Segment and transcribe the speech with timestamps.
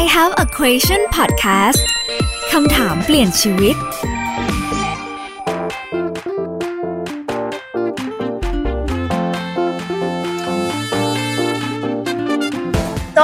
[0.00, 1.80] I have a question podcast
[2.52, 3.78] คำถามเปลี่ยนชีวิต ส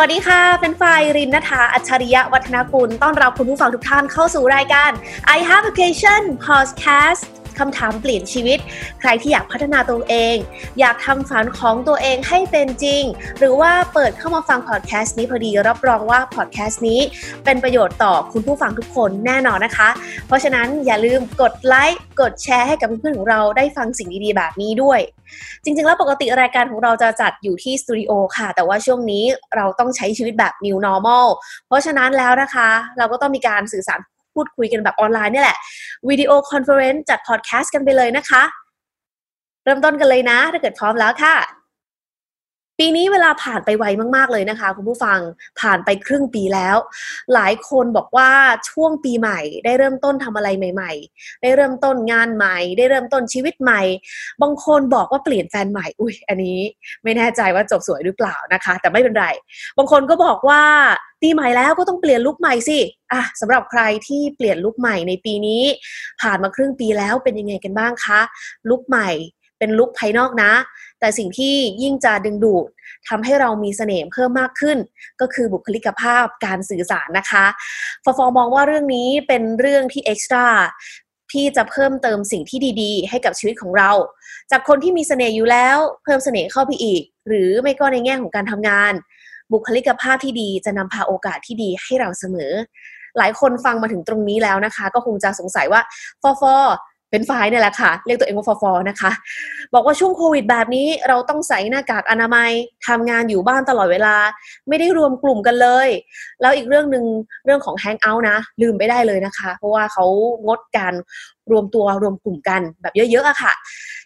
[0.01, 4.91] วัสดีค่ะเป็นฝ่ายรินนทาอัจฉริยะวัฒนกุล ต้อนรับคุณผู้ฟังทุกท่านเข้าสู่รายการ
[5.37, 8.59] I have a question podcast คำถามเปลี่ยนชีวิต
[9.01, 10.37] ใครที่อยากพัฒนาตัวเอง
[10.81, 13.03] อยากทำฝันของตัวเองให้เป็นจริง
[13.39, 17.01] หรือว่าเปิดเข้ามาฟังพอดแคสต์นี้พอดีรับรองว่าพอดแคสต์นี้
[17.45, 19.89] เป็นประโยชน์ต่อคุณผู้ฟังทุกคนแน่นอนนะคะ
[20.27, 25.01] เพราะฉะนั้นอย่าลืมกดไลค์กดแชร์ให้กับเพื่อนๆของเราได้ฟังสิ่งดีๆแบบนี้ด้วย
[25.65, 29.25] จริงๆ แล้วปกติรายการของเราจะจัดอยู่ที่สตูดิโอค่ะ แต่ว่าช่วงนี้
[29.57, 31.27] เราต้องใช้ชีวิตแบบ new normal
[31.67, 32.69] เพราะฉะนั้นแล้วนะคะ
[32.99, 34.01] เราก็ต้องมีการสื่อสาร
[34.41, 35.59] พูดคุยกันแบบออนไลน์นี่แหละ
[36.09, 38.43] video conference จัดพอดแคสต์กันไปเลยนะคะ
[39.65, 41.35] เริ่มต้นกันเลยนะ ถ้าเกิดพร้อมแล้วค่ะ
[42.83, 43.85] ปีนี้เวลาผ่านไปไว
[44.17, 45.19] มาก ๆ เลยนะคะ คุณผู้ฟัง
[45.61, 46.77] ผ่านไปครึ่งปีแล้ว
[47.35, 48.31] หลายคนบอกว่า
[48.71, 53.83] ช่วงปีใหม่ ได้เริ่มต้นทำอะไรใหม่ ๆ ได้เริ่มต้นงานใหม่ ได้เริ่มต้นชีวิตใหม่
[54.43, 56.59] บางคนบอกว่าเปลี่ยนแฟนใหม่ อุ้ยอันนี้
[57.05, 59.27] ไม่แน่ใจว่าจบสวยหรือเปล่านะคะ แต่ไม่เป็นไร
[59.79, 60.63] บางคนก็บอกว่า
[61.23, 62.79] ปีใหม่แล้วก็ต้องเปลี่ยนลุคใหม่สิ
[63.13, 65.63] อะสำหรับใครที่เปลี่ยนลุคใหม่ในปีนี้
[66.21, 68.21] ผ่านมาครึ่งปีแล้วเป็นยังไงกันบ้างคะ
[68.71, 69.11] ลุคใหม่
[69.61, 70.53] เป็นลุคภายนอกนะ
[71.01, 72.67] แต่สิ่งที่ยิ่งจะดึงดูด
[73.09, 74.79] ทำให้เรามีเสน่ห์เพิ่มมากขึ้น
[75.21, 77.45] ก็คือบุคลิกภาพการสื่อสารนะคะ
[78.05, 80.47] ฟอฟอมองว่าเรื่องนี้เป็นเรื่องที่เอ็กซ์ตร้า
[81.33, 83.91] ที่จะเพิ่มเติมสิ่งที่ดีๆ ให้กับชีวิตของเรา
[84.51, 88.93] จากคนที่มีเสน่ห์อยู่แล้วเพิ่มเสน่ห์เข้าไปอีก หรือไม่ก็ในแง่ของการทำงาน
[89.53, 92.53] บุคลิกภาพที่ดีจะนำพาโอกาสที่ดีให้เราเสมอ
[93.19, 95.81] หลายคนฟังมาถึงตรงนี้แล้วนะคะ ก็คงจะสงสัยว่า
[96.23, 96.55] ฟอฟอ
[97.11, 99.11] เป็นฝ่ายเนี่ยแหละค่ะ เรียกตัวเองว่าฟอฟอนะคะ
[99.75, 102.51] บอกว่าช่วงโควิดแบบนี้เราต้องใส่หน้ากากอนามัย
[102.87, 104.17] ทำงานอยู่บ้านตลอดเวลา
[104.69, 105.89] ไม่ได้รวมกลุ่มกันเลย
[106.41, 107.05] แล้วอีกเรื่องหนึ่ง
[107.45, 110.05] เรื่องของแฮงเอาท์นะ ลืมไม่ได้เลยนะคะ เพราะว่าเขา
[110.47, 110.95] งดการ
[111.51, 113.53] รวมตัวรวมกลุ่มกันแบบเยอะๆอะค่ะ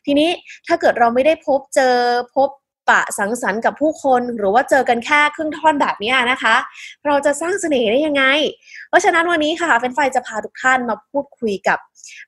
[0.06, 0.30] ทีนี้
[0.66, 1.94] ถ้าเกิดเราไม่ได้พบเจอ
[2.36, 2.48] พบ
[2.90, 6.56] ปะสังสรรค์กับผู้คนหรือว่าเจอกันแค่ครึ่งท่อนแบบนี้นะคะ
[7.06, 8.24] เราจะสร้างเสน่ห์ได้ยังไง
[8.88, 11.78] เพราะฉะนั้นวันนี้ค่ะเฟนไฟจะพาทุกท่านมาพูดคุยกับ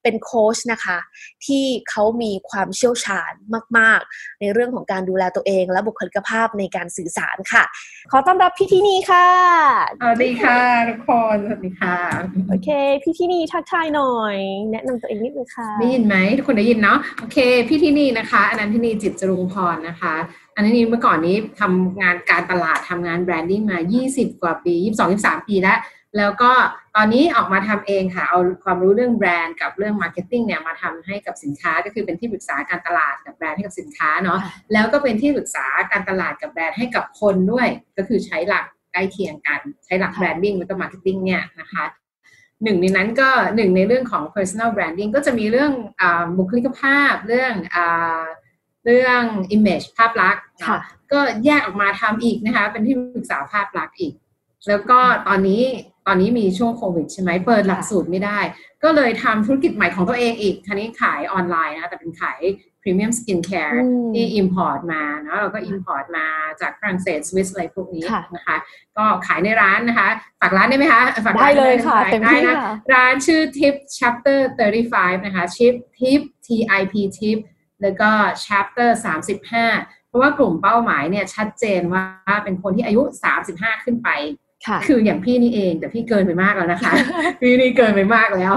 [0.02, 0.98] เป็นโค้ชนะคะ
[1.46, 3.32] ที่เขามีความเชี่ยวชาญ
[3.78, 7.62] มาก ๆ ในเรื่องของการดูแลตัวเอง และบุคลิกภาพในการสื่อสารค่ะ
[8.10, 9.28] ขอต้อนรับพี่ที่นี่ค่ะ
[10.00, 11.96] สวัสดีค่ะทุกคนสวัสดีค่ะ
[12.48, 12.68] โอเค
[13.02, 14.36] พี่ที่นี่ทักทายหน่อย
[14.72, 17.38] แนะนำตัวเองนิดนึงค่ะได้ยินไหมทุกคนได้ยินเนาะโอเค
[17.68, 20.14] พี่ที่นี่นะคะอนันทินีจิตจรุงพรนะคะ
[20.56, 23.78] อันนี้เมื่อก่อนนี้ทำงานการตลาดทำงาน branding มา
[24.10, 25.78] 20 กว่าปี 22 23 ปีแล้ว
[26.16, 26.52] แล้วก็
[26.96, 34.38] ตอนนี้ออกมาทำเองค่ะ เอาความรู้เรื่องแบรนด์กับเรื่อง marketing เนี่ยมาทำให้กับสินค้าก็คือเป็นที่ปรึกษาการตลาดกับแบรนด์ให้กับสินค้าเนาะ
[34.72, 41.84] แล้วก็เป็นที่ปรึกษาการตลาดกับแบรนด์ให้กับคนด้วย ก็คือใช้หลักใกล้เคียงกัน ใช้หลัก branding แล้วก็ marketing เนี่ยนะคะ
[42.64, 48.22] หนึ่งในนั้นก็หนึ่งในเรื่องของ personal branding ก็จะมีเรื่องอาบุคลิกภาพเรื่องอา
[48.86, 49.22] เรื่อง
[49.56, 50.78] image ภาพลักษณ์ค่ะ
[51.12, 54.14] ก็แยกออกมาทำอีกนะคะ เป็นที่ปรึกษาภาพลักษณ์อีก
[54.68, 54.98] แล้วก็
[55.28, 55.62] ตอนนี้
[56.06, 58.38] ตอนนี้มีช่วงโควิดใช่ไหมเปิดหลักสูตรไม่ได้
[58.84, 62.40] ก็เลยทำธุรกิจใหม่ของตัวเองอีกทีนี้ขายออนไลน์นะคะแต่เป็นขาย
[62.82, 66.26] premium skin care อืมที่ import มาเนาะเราก็ import มา
[66.60, 68.56] จากฝรั่งเศสสวิสอะไรพวกนี้ค่ะนะคะ
[68.96, 70.08] ก็ขายในร้านนะคะ
[70.40, 74.38] ฝากร้านได้ไหมคะฝากร้านได้เลยค่ะขายเต็มได้ที่นะค่ะร้านชื่อ tip chapter
[74.82, 76.48] 35 นะคะ tip tip t
[76.80, 77.38] i p tip
[77.82, 78.10] แล้วก็
[78.46, 78.90] chapter
[79.50, 82.04] 35 เพราะว่ากลุ่มเป้าหมายเนี่ยชัดเจนว่า
[82.44, 83.02] เป็นคนที่อายุ
[83.42, 84.08] 35 ขึ้นไป
[84.66, 86.92] ค่ะคืออย่างพี่นี่เองแต่พี่เกินไปมากแล้วนะคะ
[87.40, 88.54] พี่นี่เกินไปมากแล้ว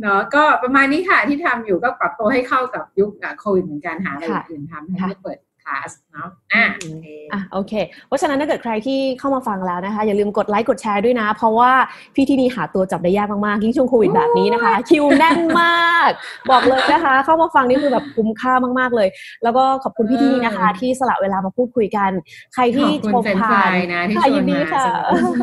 [0.00, 7.72] เนาะก็ประมาณนี้ค่ะที่ทำอยู่ก็ปรับตัวให้เข้ากับยุคอะโควิดเหมือนกันหาอะไรค่ะอื่นทำให้ค่ะได้เปิด คลาสเนาะอะอืมโอเคอะโอเค
[8.06, 11.70] เพราะฉะนั้นถ้าเกิดใครที่เข้ามาฟังแล้วนะคะ อย่าลืมกดไลค์กดแชร์ด้วยนะ เพราะว่า
[12.14, 16.10] พี่ที่นี่หาตัวจับได้ยากมากๆยิ่งช่วงโควิดแบบนี้นะคะ คิวแน่นมาก
[16.50, 19.08] บอกเลยนะคะ เข้ามาฟังนี่คือแบบคุ้มค่ามากๆเลย
[19.42, 22.10] แล้วก็ขอบคุณพี่ที่นี่นะคะ ที่สละเวลามาพูดคุยกัน
[22.54, 24.88] ใครขที่อบคุณชมแฟนผ่านๆนะที่ค่ะชวยินนดีมาค่ะส
[25.24, 25.34] นุก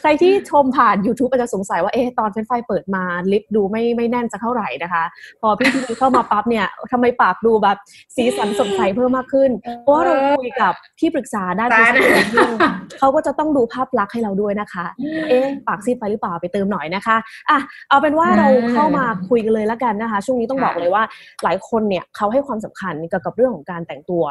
[0.00, 3.02] ใครที่ชมผ่าน YouTube อาจจะสงสัยว่าเอ๊ะตอนเฟรนไฟเปิดมา
[3.32, 5.04] ลิฟต์ดูไม่ไม่แน่นสักเท่าไหร่นะคะ
[5.40, 7.76] พอพี่ที่นี่เข้ามาปั๊บเนี่ยทำไมปากดูแบบ
[8.16, 9.50] สีสันสดใสเพิ่มมากขึ้น
[9.82, 12.58] เพราะว่าเราคุยกับที่ปรึกษาด้านตาย business นะ branding
[12.98, 14.84] เขาก็จะต้องดูภาพลักษณ์ให้เราด้วยนะคะ
[15.28, 17.16] เอ๊ะปากซีดไปหรือเปล่าไปเติมหน่อยนะคะ
[17.50, 17.58] อะ
[17.88, 21.02] เอาเป็นว่าเราเข้ามาคุยกันเลยแล้วกันนะคะ ช่วงนี้ต้องบอกเลยว่า
[21.44, 24.24] หลายคนเนี่ยเขาให้ความสำคัญเกี่ยวกับเรื่องของการแต่งตัว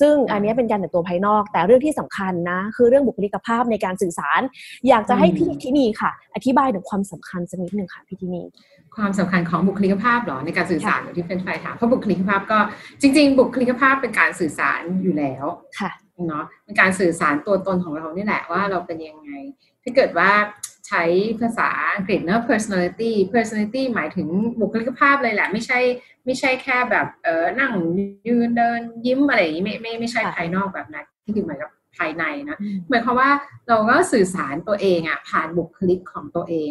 [0.00, 4.40] ซึ่งอันนี้เป็นการแต่งตัวภายนอก แต่เรื่องที่สำคัญนะคือเรื่องบุคลิกภาพในการสื่อสาร
[4.88, 8.46] อยากจะให้พี่ที่นี่ค่ะ อธิบายถึงความสำคัญสักนิดหนึ่งค่ะพี่ที่นี่
[8.96, 12.58] ความสำคัญของบุคลิกภาพเหรอในการสื่อสารอย่างที่เป็นไฟถามเพราะบุคลิกภาพก็
[13.00, 15.44] จริง ๆ บุคลิกภาพเป็นการสื่อสารอยู่แล้ว
[15.78, 15.90] ค่ะ
[16.28, 19.30] เนาะเป็นการสื่อสารตัวตนของเรานี่แหละว่าเราเป็นยังไง
[19.82, 20.30] ถ้าเกิดว่า
[20.88, 21.02] ใช้
[21.40, 24.28] ภาษาอังกฤษเนอะ personality personality หมายถึง
[24.60, 25.78] บุคลิกภาพเลยแหละ ไม่ใช่
[26.24, 27.72] ไม่ใช่แค่แบบเออนั่ง
[28.26, 32.58] ยืนเดินยิ้มอะไรอย่างนี้ไม่ไม่ไม่ใช่ภายนอกแบบนั้นที่คือหมายกับภายในนะ
[32.88, 33.30] หมายความว่า
[33.68, 36.70] เราก็สื่อสารตัวเองอะผ่านบุคลิกของตัวเอง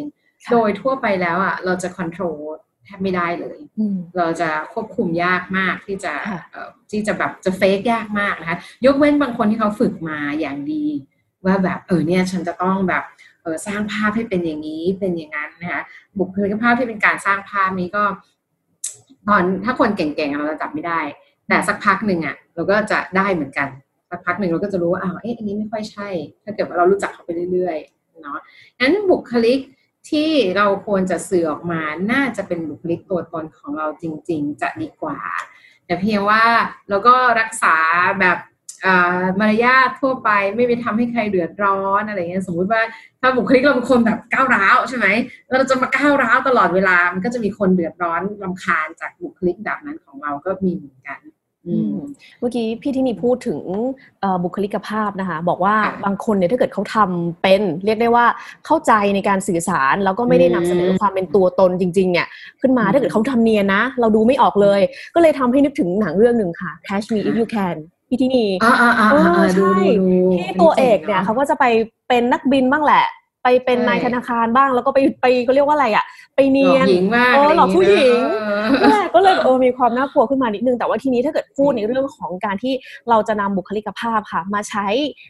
[0.52, 2.40] โดยทั่วไปแล้วอะเราจะ control
[2.84, 3.58] แทบไม่ได้เลย
[4.16, 6.12] เราจะควบคุมยากมากที่จะ
[6.90, 10.84] ที่จะแบบจะเฟกยากมากนะคะยกเว้นบางคนที่เขาฝึกมาอย่างดี
[11.44, 13.04] ว่าแบบเออเนี่ยฉันจะต้องแบบ
[13.42, 15.82] เออสร้างภาพให้เป็นอย่างนี้เป็นอย่างนั้นนะคะ
[16.18, 18.04] บุคลิกภาพที่เป็นการสร้างภาพนี้ก็
[19.28, 21.00] ตอนถ้าคนเก่งๆเราจะจับไม่ได้
[21.48, 23.68] แต่สักพักหนึ่งอะเราก็จะได้เหมือนกัน
[24.10, 26.08] สักพักหนึ่งเราก็จะรู้ว่าอ้าวเอ๊ะอันนี้ไม่ค่อยใช่
[26.44, 28.38] ถ้าเกิดว่าเรารู้จักเขาไปเรื่อยๆเนาะ
[28.80, 29.60] งั้นบุคลิก
[30.08, 31.80] ที่เราควรจะสื่อออกมา
[32.12, 35.18] น่าจะเป็นบุคลิกตัวตนของเราจริง ๆ จะดีกว่า
[35.86, 36.42] แต่เพียงว่า
[36.88, 37.76] เราก็รักษา
[38.20, 38.38] แบบ
[39.40, 42.82] มารยาททั่วไปไม่ไปทำให้ใครเดือดร้อนอะไรเงี้ยสมมุติว่า
[43.20, 45.06] ถ้าบุคลิกเราเป็นคนแบบก้าวร้าวใช่ไหม
[45.50, 51.18] เราจะมาก้าวร้าวตลอดเวลามันก็จะมีคนเดือดร้อนลำคาญจากบุคลิกแบบนั้นของเราก็มีเหมือนกัน
[52.40, 53.60] เมื่อกี้พี่ที่มีพูดถึง
[54.44, 58.26] บุคลิกภาพนะคะ บอกว่าบางคนเนี่ยถ้าเกิดเขาทำเป็น เรียกได้ว่า
[58.66, 62.26] เข้าใจในการสื่อสาร แล้วก็ไม่ได้นำเสนอความเป็นตัวตนจริง ๆ เนี่ย
[62.60, 64.80] ขึ้นมาถ้าเกิดเขาทำเนียนนะ เราดูไม่ออกเลย
[65.14, 67.76] ก็เลยทำให้นึกถึงหนังเรื่องหนึ่งค่ะ Catch Me If You Can
[68.08, 69.76] พี่ที่นี่ใช่
[70.34, 71.64] ที่ตัวเอกเนี่ยเขาก็จะไป
[72.08, 73.04] เป็นนักบินบ้างแหละ
[73.42, 76.04] ไปเป็นนายธนาคารบ้างแล้วก็ไปไปเขาเรียกว่าอะไรอะ
[76.36, 76.86] ไปเนียน
[77.34, 78.18] เออหลอกผู้หญิง
[79.14, 82.74] ก็เลยเออมีความน่ากลัวขึ้นมานิดนึง แต่ว่าทีนี้ถ้าเกิดพูดในเรื่องของการที่
[83.10, 84.86] เราจะนำบุคลิกภาพค่ะ มาใช้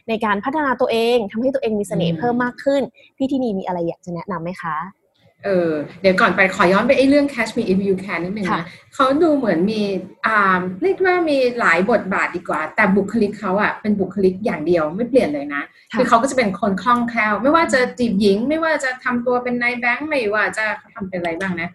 [0.09, 2.81] ในการพัฒนาตัวเองทำให้ตัวเองมีเสน่ห์เพิ่มมากขึ้น
[3.17, 5.00] พี่ที่นี่มีอะไรอยากจะแนะนำไหมคะ
[5.45, 5.71] เออ
[6.01, 8.65] เดี๋ยวก่อนไปขอย้อนไปไอ้เรื่อง Catch Me If You Can นิดนึงนะ
[8.95, 9.81] เขาดูเหมือนมี
[10.25, 15.61] อ่าเรียกว่ามีหลายบทบาทดีกว่า แต่บุคลิกเขาอะเป็นบุคลิกอย่างเดียวไม่เปลี่ยนเลยนะ
[15.97, 21.69] คือเขาก็จะเป็นคนคล่องแคล่ว ไม่ว่าจะจีบหญิง ไม่ว่าจะทำตัวเป็นนายแบงค์ไม่ว่าจะทำเป็นอะไรบ้างนะ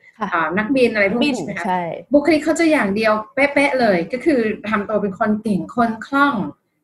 [0.58, 1.64] นักบินอะไรพวกนี้ใช่ไหมคะ
[2.12, 4.40] บุคลิกเขาจะอย่างเดียวเป๊ะๆเลย ก็คือ
[4.70, 6.34] ทำตัวเป็นคนเก่งคนคล่อง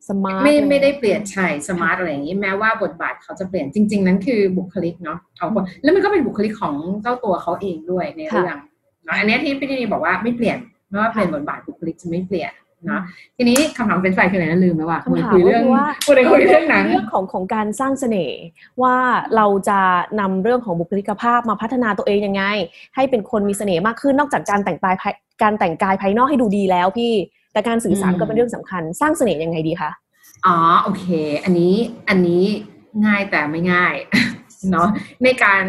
[0.09, 5.47] smart ไม่ไม่ได้เปลี่ยนใช่ smart อะไรอย่างนี้แม้ว่าบทบาทเขาจะเปลี่ยนจริง ๆ นั้นคือบุคลิกเนาะเขา
[5.83, 8.57] แล้วมันก็เป็นบุคลิกของเจ้าตัวเขาเองด้วยในเรื่อง
[9.05, 10.57] เนาะอันนี้ที่พี่ดีบอกว่าไม่เปลี่ยน
[10.89, 12.51] ไม่ว่าเปลี่ยนบทบาทบุคลิกจะไม่เปลี่ยน
[12.87, 13.01] เนาะ
[13.37, 15.63] ทีนี้คำถามเป็นไฟคืออะไรนะลืมแล้วว่าคุยเรื่อง
[16.05, 16.13] คุย
[16.47, 18.39] เรื่องหนังเรื่องของของการสร้างเสน่ห์
[18.83, 18.95] ว่า
[19.35, 19.79] เราจะ
[20.19, 22.43] นำเรื่องของบุคลิกภาพมาพัฒนาตัวเองยังไง
[22.95, 24.95] ให้เป็นคนมีเสน่ห์มากขึ้นนอกจากการแต่งกาย
[25.41, 27.13] การแต่งกายภายนอกให้ดูดีแล้วพี่
[27.53, 29.91] แต่การสื่อสารก็เป็นเรื่องสำคัญ สร้างเสน่ห์ยังไงดีคะ
[30.45, 31.05] อ๋อโอเค
[31.43, 31.75] อันนี้
[32.09, 32.43] อันนี้
[33.05, 33.95] ง่ายแต่ไม่ง่าย
[34.71, 34.89] เนาะ
[35.23, 35.63] ในการ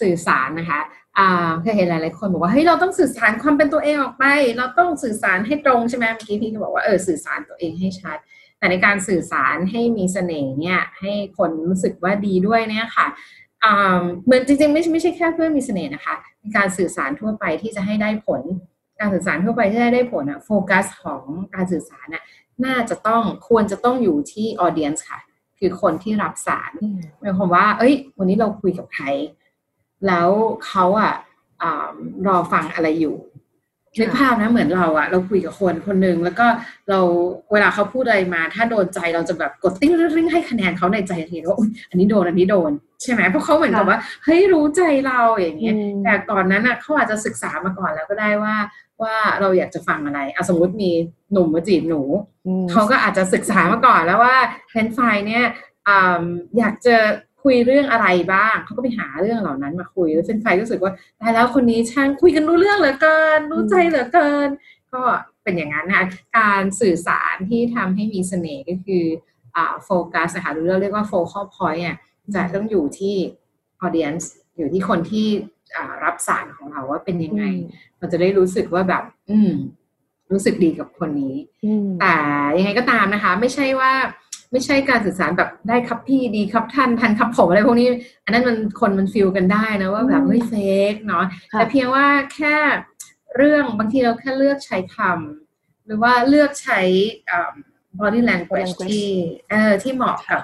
[0.00, 0.80] สื่อสารนะคะ
[1.18, 4.24] อ่าเคยเห็นหลายๆคนบอกว่าเฮ้ยเราต้องสื่อสารความเป็นตัวเองออกไป
[4.56, 8.18] เราต้องสื่อสารให้ตรงใช่ไหมเมื่อกี้พี่ก็บอกว่าเออสื่อสารตัวเองให้ชัด
[8.58, 13.06] แต่ในการสื่อสารให้มีเสน่ห์เนี่ยให้คนรู้สึกว่าดีด้วยเนี่ยค่ะ
[14.24, 16.14] เหมือนจริงๆไม่ไม่ใช่แค่เพื่อมีเสน่ห์นะคะ
[16.56, 18.42] การสื่อสารทั่วไปที่จะให้ได้ผล
[19.00, 21.22] การสื่อสารทั่วไปที่จะได้ผลอะโฟกัสของ
[21.54, 22.22] การสื่อสารอะ
[22.64, 25.20] น่าจะต้องควรจะต้องอยู่ที่ audience ค่ะ
[25.58, 26.72] คือคนที่รับสาร
[27.20, 29.04] หมายความว่า เอ้ย วันนี้เราคุยกับใคร
[30.06, 30.28] แล้ว
[30.66, 31.12] เขาอะ
[32.26, 33.16] รอฟังอะไรอยู่
[34.00, 36.46] นึกภาพนะเหมือนเราอะเราคุยกับคนคนหนึ่งแล้วก็
[36.90, 37.00] เรา
[37.52, 41.58] เวลาเขาพูดอะไรมา ถ้าโดนใจเราจะแบบกดติ้งริ้งให้คะแนนเขาในใจทีว่า
[41.90, 48.54] อันนี้โดนอันนี้โดน ใช่ไหมเพราะเขาเหมือนกับว่าเฮ้ยรู้ใจเราอย่างเงี้ยแต่ก่อนนั้นอะเขาอาจจะศึกษามาก่อนแล้วก็ได้ว่า
[49.02, 50.90] ว่าเราอยากจะฟังอะไรอสมมติมี
[51.32, 52.02] หนุ่มมาจีบหนู
[52.70, 54.36] เขาก็อาจจะศึกษามาก่อนแล้วว่า
[54.70, 55.44] เฟนไฟเนี่ย
[56.58, 56.96] อยากจะ
[57.42, 64.48] คุยเรื่องอะไรบ้าง เขาก็ไปหาเรื่องเหล่านั้นมาคุย แล้วเฟนไฟรู้สึกว่าแต่แล้วคนนี้ช่างคุยกันรู้เรื่องเหลือเกิน รู้ใจเหลือเกิน
[64.92, 65.02] ก็
[65.42, 66.04] เป็นอย่างนั้นนะ
[66.38, 69.04] การสื่อสารที่ทำให้มีเสน่ห์ก็คือ
[69.84, 71.96] โฟกัสนะคะหรือเราเรียกว่า focus point เนี่ย
[72.34, 73.14] จะต้องอยู่ที่
[73.80, 75.28] audience อยู่ที่คนที่
[76.04, 77.44] รับสารของเราว่าเป็นยังไง
[77.98, 79.52] เราจะได้รู้สึกว่าแบบ อืม
[80.32, 81.34] รู้สึกดีกับคนนี้
[82.00, 82.14] แต่
[82.58, 83.92] ยังไงก็ตามนะคะ ไม่ใช่ว่า
[84.52, 87.88] ไม่ใช่การสื่อสารแบบได้ครับพี่ดีครับท่านทันครับผมอะไรพวกนี้
[88.24, 92.56] อันนั้นมันคนมัน feel กันได้นะว่าแบบเฮ้ย fake เนาะแต่เพียงว่าแค่
[93.36, 96.80] เรื่องบางทีเราแค่เลือกใช้คำหรือว่าเลือกใช้
[98.00, 99.06] body language ที่
[99.50, 100.42] เออที่เหมาะกับ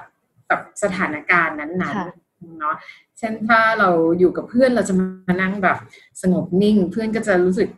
[0.49, 2.26] กับสถานการณ์นั้นๆ
[2.59, 2.75] เนาะ
[3.17, 3.89] เช่นถ้าเรา
[4.19, 5.77] อยู่กับเพื่อนเราจะมานั่งแบบ
[6.21, 7.69] สงบนิ่ง เพื่อนก็จะรู้สึก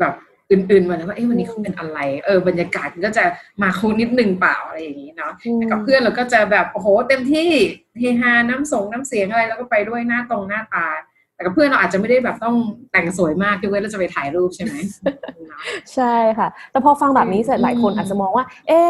[0.00, 0.14] แบบ
[0.50, 3.24] อื่นๆมาแล้วว่าเอ้วันนี้เขาเป็นอะไร เออบรรยากาศก็จะ
[3.62, 5.32] มาคูนิดนึงเปล่าอะไรอย่างนี้เนาะ
[5.70, 7.48] กับเพื่อนเราก็จะแบบโอ้โหเต็มที่
[8.00, 10.86] เฮฮาน้ำสงน้ำเสียงอะไรแล้วก็ไปด้วยหน้าตรงหน้าตา
[11.40, 12.56] แต่กับเพื่อนเราอาจจะไม่ได้แบบต้อง
[12.92, 14.74] แต่งสวยมากยกเว้นเราจะไปถ่ายรูปใช่ไหม
[15.94, 18.80] ใช่ค่ะ แต่พอฟังแบบนี้เสร็จหลายคนอาจจะมองว่า เอ๊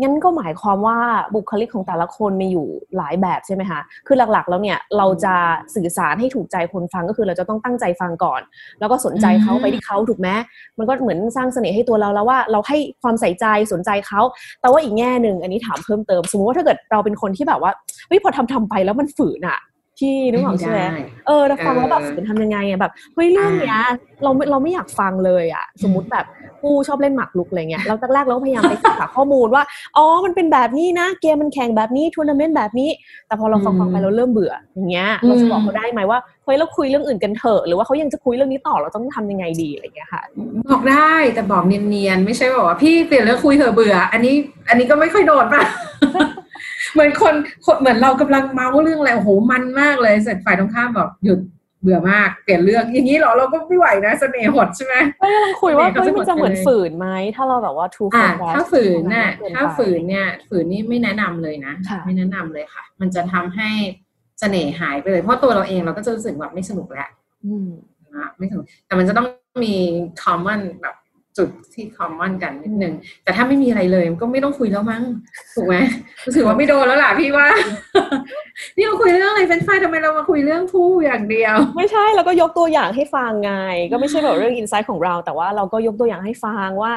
[0.00, 0.98] งั้นก็หมายความว่า
[1.34, 5.34] บุคลิกของแต่ละคนมีอยู่หลายแบบใช่ไหมคะ คือหลักๆ แล้วเนี่ยเราจะ
[5.74, 8.40] สื่อสารให้ถูกใจคนฟังก็คือเราจะต้องตั้งใจฟังก่อน
[8.80, 10.28] แล้วก็สนใจเขาไปที่เขาถูกไหม
[10.78, 14.20] มันก็เหมือนสร้างเสน่ห์ให้ตัวเราแล้วว่าเราให้ความใส่ใจสนใจเขา
[14.60, 17.72] แต่ว่าอีกแง่หนึ่งอันนี้ถามเพิ่มเติม สมมติว่าถ้าเกิดเราเป็นคนที่แบบว่า
[18.08, 19.58] เฮ้ยพอทำทำไปแล้วมันฝืนอะ
[20.00, 23.78] ที่นึกออกใช่ไหมด้เออเราฟังแล้วแบบเออฝืนทำยังไงอะแบบเฮ้ยเรื่องเนี้ย
[24.22, 26.24] เราไม่เราไม่อยากฟังเลยอะสมมติแบบ
[26.62, 29.62] กูชอบเล่นหมากรุกอะไรเงี้ยเราแรกๆเราก็พยายามไปศึกษาข้อมูลว่า
[29.96, 32.90] อ๋อมันเป็นแบบนี้นะเกมมันแข่งแบบนี้ทัวร์นาเมนต์แบบนี้
[33.26, 40.22] แต่พอเราฟังฟังไปเราเริ่มเบื่ออย่างเงี้ยเราจะบอกเขาได้ไหมว่าเฮ้ยเราคุยเรื่องอื่นกันเถอะหรือว่าเขายังจะคุยเรื่องนี้ต่อเราต้องทำยังไงดีอะไรเงี้ยค่ะ
[40.70, 44.34] บอกได้แต่บอกเนียนๆไม่ใช่บอกว่าพี่เปลี่ยนเรื่องคุยเถอะเบื่อ อันนี้
[44.68, 45.62] อันนี้ก็ไม่ค่อยโดนป่ะ
[46.92, 47.34] เหมือนคน
[47.66, 51.40] คนเหมือนเรากำลังเมาเรื่องอะไรโอ้โหมันมากเลยเสร็จฝ่ายตรงข้ามบอกหยุด
[51.82, 63.70] เบื่อมากเปลี่ยนเรื่องอย่างนี้เหรอเราก็ไม่ไหวนะเสน่ห์หดใช่ไหมก็กำลังคุยว่าเขาเฮ้จะยมันจะเหมือนหมดไปเลยฝืนไหมถ้าเราแบบว่า true อ่า contrast ถ้าฝืนน่ะเกิไปถ้าฝืนเนี่ยฝืนนี่ไม่แนะนำเลยนะค่ะไม่แนะนำเลยค่ะ มันจะทำให้
[64.40, 67.08] เสน่ห์หายไปเลย เพราะตัวเราเองเราก็จะรู้สึกแบบไม่สนุกแล้ว
[67.46, 67.70] อืม
[68.14, 69.26] นะไม่สนุกแต่มันจะต้อง
[69.64, 69.74] มี
[70.22, 70.94] common แบบ
[71.38, 75.02] จุดที่คอมมอนกันนิดนึง แต่ถ้าไม่มีอะไรเลยก็ไม่ต้องคุยแล้วมั้ง
[75.54, 75.74] ถูกไหม
[76.26, 77.46] รู้สึกว่าไม่โดนแล้วล่ะพี่ว่า
[78.76, 83.52] นี่เราคุยเรื่องอะไรเป็นไฟทำไมเรามาคุยเรื่องผู้อย่างเดียว ไม่ใช่เราก็ยกตัวอย่างให้ฟังไง
[83.92, 86.92] ก็ไม่ใช่แบบเรื่องอินไซต์ของเรา แต่ว่าเราก็ยกตัวอย่างให้ฟังว่า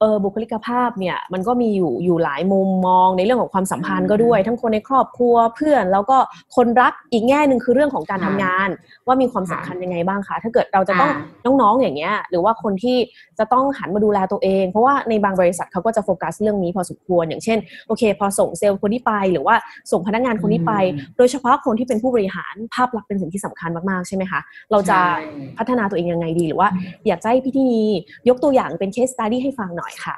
[0.00, 6.18] เออบุคลิกภาพเนี่ยมันก็มีอยู่อยู่หลายมุมมองในเรื่องของความสัมพันธ์ก็ด้วย ทั้งคนในครอบครัวเพื่อน แล้วก็
[6.56, 8.68] คนรักอีกแง่หนึ่งคือเรื่องของการค่ะทำงาน
[9.06, 11.10] ว่ามีความสำคัญยังไงบ้างคะถ้าเกิดเราจะต้อง
[11.44, 12.96] อ่าน้องๆอย่างเงี้ยหรือว่าคนที่
[13.38, 19.54] จะต้องหันมาดูแลตัวเอง เพราะว่าในบางบริษัทเขาก็จะโฟกัสเรื่องนี้พอสมควรอย่างเช่นโอเค พอส่งเซลล์คนที่ไปหรือว่า
[19.92, 20.72] ส่งพนักงานคนที่ไป
[21.18, 24.40] โดยเฉพาะคนที่เป็นผู้บริหารภาพลักษณ์เป็นสิ่งที่สำคัญมากๆใช่ไหมคะ
[24.70, 25.18] เราจะใช่
[25.58, 26.68] พัฒนาตัวเองยังไงดีหรือว่า
[27.06, 27.82] อยากจะให้พี่ที่นี
[28.28, 30.16] ยกตัวอย่างเป็น case study ให้ฟังหน่อยค่ะ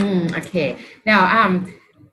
[0.00, 0.52] อืมโอเค
[1.04, 1.52] เดี๋ยวอ่า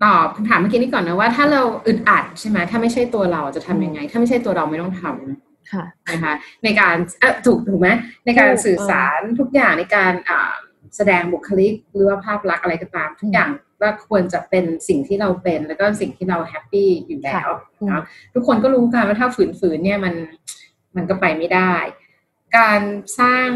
[0.03, 6.33] ตอบคำถามเมื่อกี้นี้ก่อนนะว่าถ้าเราอึดอัดใช่ไหมถ้าไม่ใช่ตัวเราจะทำยังไง ถ้าไม่ใช่ตัวเราไม่ต้องทำค่ะนะคะ
[6.63, 7.89] ในการเออถูกถูกไหม
[8.25, 10.53] ในการถูกสื่อสารทุกอย่างในการอ่า
[10.97, 13.50] แสดงบุคลิกหรือว่าภาพลักษณ์อะไรก็ตาม ทุกอย่าง
[13.81, 20.13] ก็ควรจะเป็นสิ่งที่เราเป็น แล้วก็สิ่งที่เราแฮปปี้อยู่แล้วอืมเนาะทุกคนก็รู้กันว่าถ้าฝืนๆเนี่ยมัน
[20.95, 21.74] มันก็ไปไม่ได้
[22.57, 22.81] การ
[23.19, 23.50] สร้าง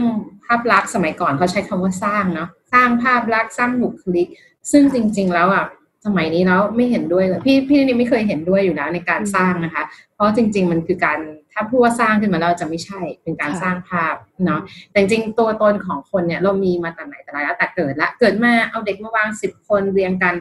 [0.46, 4.28] ภาพลักษณ์สมัยก่อนเขาใช้คำว่าสร้างเนาะ สร้างภาพลักษณ์สร้างบุคลิก
[4.72, 5.66] ซึ่งจริง ๆ แล้วอะ
[6.06, 9.84] สมัยนี้แล้วไม่เห็นด้วยเลยพี่พี่นี่ไม่เคยเห็นด้วยอยู่แล้วในการสร้างนะคะ
[10.16, 11.20] เพราะจริง ๆ มันคือการ
[11.54, 14.62] ถ้าพูดว่าสร้างขึ้นมาแล้วจะไม่ใช่เป็นการค่ะสร้างภาพเนาะ
[14.92, 20.34] แต่จริงๆตัวตนของคนเนี่ยเรามีมาแต่ไหนแต่ไรแล้วแต่เกิดละเกิดมาเอาเด็กมาวางสิบคนเรียงกัน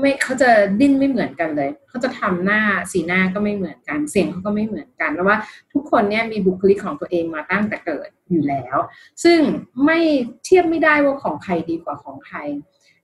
[0.00, 2.60] ไม่เขาจะดิ้นไม่เหมือนกันเลย เขาจะทำหน้า
[2.92, 5.38] สีหน้าก็ไม่เหมือนกัน เสียงเขาก็ไม่เหมือนกันเพราะว่า
[5.72, 8.76] ทุกคนเนี่ยมีบุคลิกของตัวเองมาตั้งแต่เกิดอยู่แล้ว
[9.24, 9.40] ซึ่ง
[9.84, 9.98] ไม่
[10.44, 12.38] เทียบไม่ได้ว่าของใครดีกว่าของใคร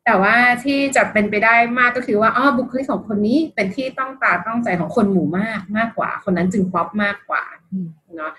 [0.05, 8.33] แต่ว่าที่จะเป็นไปได้มากก็คือว่าอ๋อบุคลิกของคนนี้เป็นที่ต้องตาต้องใจของคนหมู่มากมากกว่า คนนั้นจึงป๊อปมากกว่าอืมเนาะ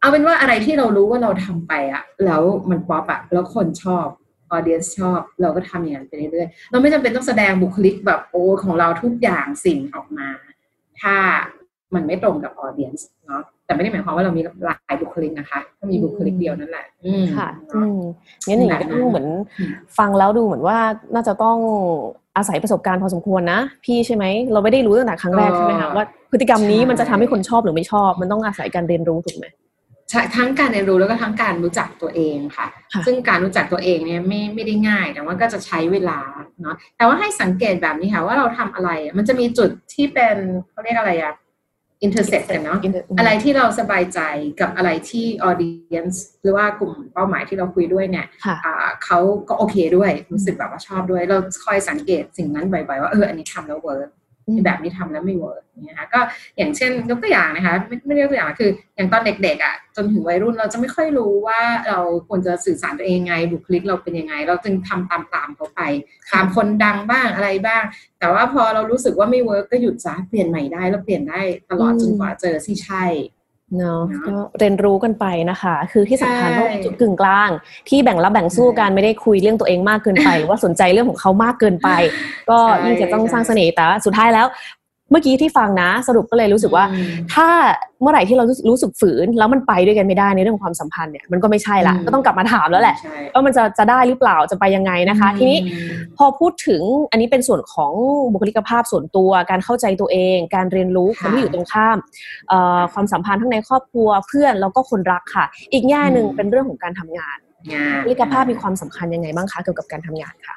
[0.00, 4.06] เอาเป็นว่าอะไรที่เรารู้ว่าเราทำไปอะแล้วมันป๊อปอะแล้วคนชอบ
[4.52, 10.28] ออเดียนชอบ เราก็ทำอย่างนั้นไปเรื่อยๆเราไม่จำเป็นต้องแสดงบุคลิกแบบโอ้ของเราทุกอย่างสิ่งออกมา
[11.00, 11.14] ถ้า
[11.94, 12.92] มันไม่ตรงกับออเดียน
[13.26, 18.00] เนาะแต่ไม่ได้หมายความว่าเรามีหลายบุคลิกนะคะก็มีบุคลิกเดียวนั่นแหละอืมค่ะเนาะอืม
[18.46, 19.28] งั้นอย่างนี้ก็ต้องเหมือน
[19.58, 20.78] อืมฟังแล้วดูเหมือนว่า
[21.14, 21.58] น่าจะต้อง
[22.36, 29.56] อาศัยประสบการณ์พอสมควรนะ พี่ใช่ไหมเราไม่ได้รู้ตั้งแต่ครั้งแรกใช่ไหมคะว่าพฤติกรรมนี้มันจะทำให้คนชอบหรือไม่ชอบ มันต้องอาศัยการเรียนรู้ถูกไหมใช่
[30.36, 36.20] ทั้งการเรียนรู้แล้วก็ทั้งการรู้จักตัวเองค่ะค่ะ ซึ่งการรู้จักตัวเองเนี่ยไม่ไม่ได้ง่าย แต่ว่าก็จะใช้เวลา
[36.62, 40.36] เนาะแต่ว่าให้สังเกตแบบนี้ค่ะ ว่าเราทำอะไรอะมันจะมีจุดที่เป็น
[40.70, 41.34] เขาเรียกอะไรอะ
[42.06, 42.78] intersect กันเนาะ
[43.18, 44.20] อะไรที่เราสบายใจ
[44.60, 54.21] กับอะไรที่ audience หรือว่ากลุ่มเป้าหมายที่เราคุยด้วยเนี่ยค่ะอ่าเขาก็โอเคด้วยรู้สึกแบบว่าชอบด้วย เราคอยสังเกตสิ่งนั้นบ่อยๆว่าเอออันนี้ทำแล้ว work อืม
[54.64, 56.20] แบบนี้ทำแล้วไม่ work เนี่ยนะคะก็
[56.56, 65.80] อย่างเช่นยกตัวอย่างนะคะ ไม่ไม่ยกตัวอย่างคือ อย่างตอนเด็กๆอะจนถึงวัยรุ่นเราจะไม่ค่อยรู้ว่าเราควรจะสื่อสารตัวเองยังไงบุคลิกเราเป็นยังไง เราจึงทำตามๆเขาไป
[66.32, 67.82] ตามคนดังบ้างอะไรบ้าง
[68.18, 73.04] แต่ว่าพอเรารู้สึกว่าไม่ work ก็หยุดซะเปลี่ยนใหม่ได้แล้วเปลี่ยนได้ตลอดจนกว่าเจอที่ใช่
[73.78, 77.50] เนาะเนอะก็เรียนรู้กันไปนะคะ คือที่สำคัญใช่ต้องมีจุดกึ่งกลาง
[77.88, 81.88] ที่แบ่งรับแบ่งสู้กันไม่ได้คุยเรื่องตัวเองมากเกินไปหรือว่าสนใจเรื่องของเขามากเกินไป
[82.50, 84.46] ก็ยิ่งจะต้องสร้างเสน่ห์แต่ว่าสุดท้ายแล้ว
[85.12, 87.48] เมื่อกี้ที่ฟังนะ สรุปก็เลยรู้สึกว่าอืมถ้า
[88.02, 97.92] เมื่อไหร่ที่เรารู้รู้สึกฝืน แล้วมันไปด้วยกันไม่ได้ในเรื่องของความสัมพันธ์เนี่ยมันก็ไม่ใช่ละอืมก็ต้องกลับมาถามแล้วแหละใช่ว่ามันจะจะได้หรือเปล่าจะไปยังไงนะคะ ทีนี้อืมพอพูดถึงอันนี้เป็นส่วนของ
[98.32, 101.96] บุคลิกภาพส่วนตัว การเข้าใจตัวเอง การเรียนรู้คนที่อยู่ตรงข้าม
[102.48, 107.38] เอ่อความสัมพันธ์ทั้งในครอบครัวเพื่อนแล้วก็คนรักค่ะ อีกแง่หนึ่งอืมเป็นเรื่องของการทำงาน
[107.72, 110.54] งานบุคลิกภาพมีความสำคัญยังไงบ้างคะเกี่ยวกับการทำงานค่ะ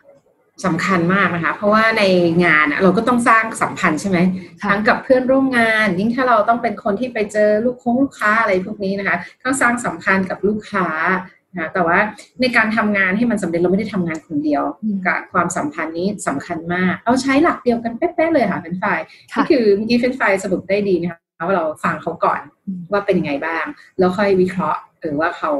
[0.65, 2.03] สำคัญมากนะคะ เพราะว่าใน
[2.45, 4.17] งานอะเราก็ต้องสร้างสัมพันธ์ใช่ไหม
[4.61, 10.87] ค่ะทั้งกับเพื่อนร่วมงาน ยิ่งถ้าเราต้องเป็นคนที่ไปเจอลูกค้งลูกค้าอะไรพวกนี้นะคะต้องสร้างสัมพันธ์กับลูกค้า
[11.57, 11.97] นะแต่ว่า
[12.41, 18.99] ในการทำงานให้มันสำเร็จเราไม่ได้ทำงานคนเดียวอืมกับความสัมพันธ์นี้สำคัญมาก เราใช้หลักเดียวกันเป๊ะๆเลยค่ะเป็นฝ่าย
[19.33, 23.65] ค่ะก็คือเมื่อกี้เฟรนช์ไฟล์สรุปได้ดีนะคะว่าเราฟังเขาก่อนอืมว่าเป็นยังไงบ้าง
[23.99, 25.51] แล้วค่อยวิเคราะห์ หรือว่าเขา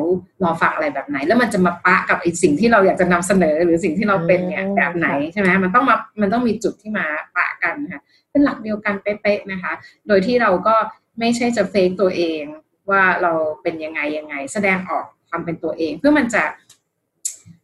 [0.44, 7.06] รอฟังอะไรแบบไหน แล้วมันจะมาปะกับไอ้สิ่งที่เราอยากจะนำเสนอหรือสิ่งที่เราเป็นเนี่ยอืมแบบไหนใช่ไหมมันต้องมามันต้องมีจุดที่มา
[7.38, 9.74] ปะกันนะคะเป็นหลักเดียวกันเป๊ะๆนะคะ
[10.08, 10.76] โดยที่เราก็
[11.20, 12.44] ไม่ใช่จะเฟกตัวเอง
[12.90, 16.44] ว่าเราเป็นยังไงยังไง แสดงออกความเป็นตัวเอง เพื่อมันจะ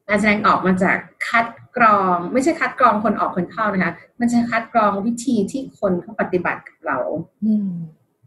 [0.07, 0.97] การแสดงออกมาจาก
[1.27, 1.45] คัด
[1.77, 6.97] กรอง ไม่ใช่คัดกรองคนออกคนเข้านะคะ มันจะคัดกรองวิธีที่คนเขาปฏิบัติกับเรา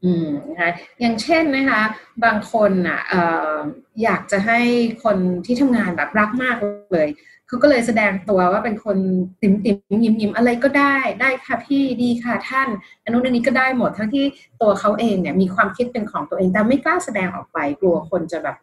[0.04, 0.70] อืมอืมนะคะ
[1.00, 1.82] อย่างเช่นนะคะ
[2.24, 3.22] บางคนอะเอ่
[3.54, 3.56] อ
[4.02, 4.60] อยากจะให้
[5.04, 6.56] คนที่ทำงานแบบรักมาก
[6.94, 7.08] เลย
[7.48, 8.96] เขาก็เลยแสดงตัวว่าเป็นคน
[9.42, 12.68] ติ่มติมยิ้มยิ้มอะไรก็ได้ได้ค่ะพี่ดีค่ะท่าน
[13.02, 14.24] อันนู้นอันนี้ก็ได้หมดทั้งที่
[14.62, 18.56] ตัวเขาเองเนี่ยมีความคิดเป็นของตัวเองแต่ไม่กล้าแสดงออกไปกลัวคนจะแบบ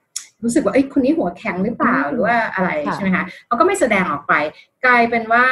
[0.44, 4.34] รู้สึกว่าเอ้ยคนนี้หัวแข็งหรือเปล่าอืมหรือว่าอะไรค่ะใช่ไหมคะเขาก็ไม่แสดงออกไป
[4.86, 5.46] กลายเป็นว่า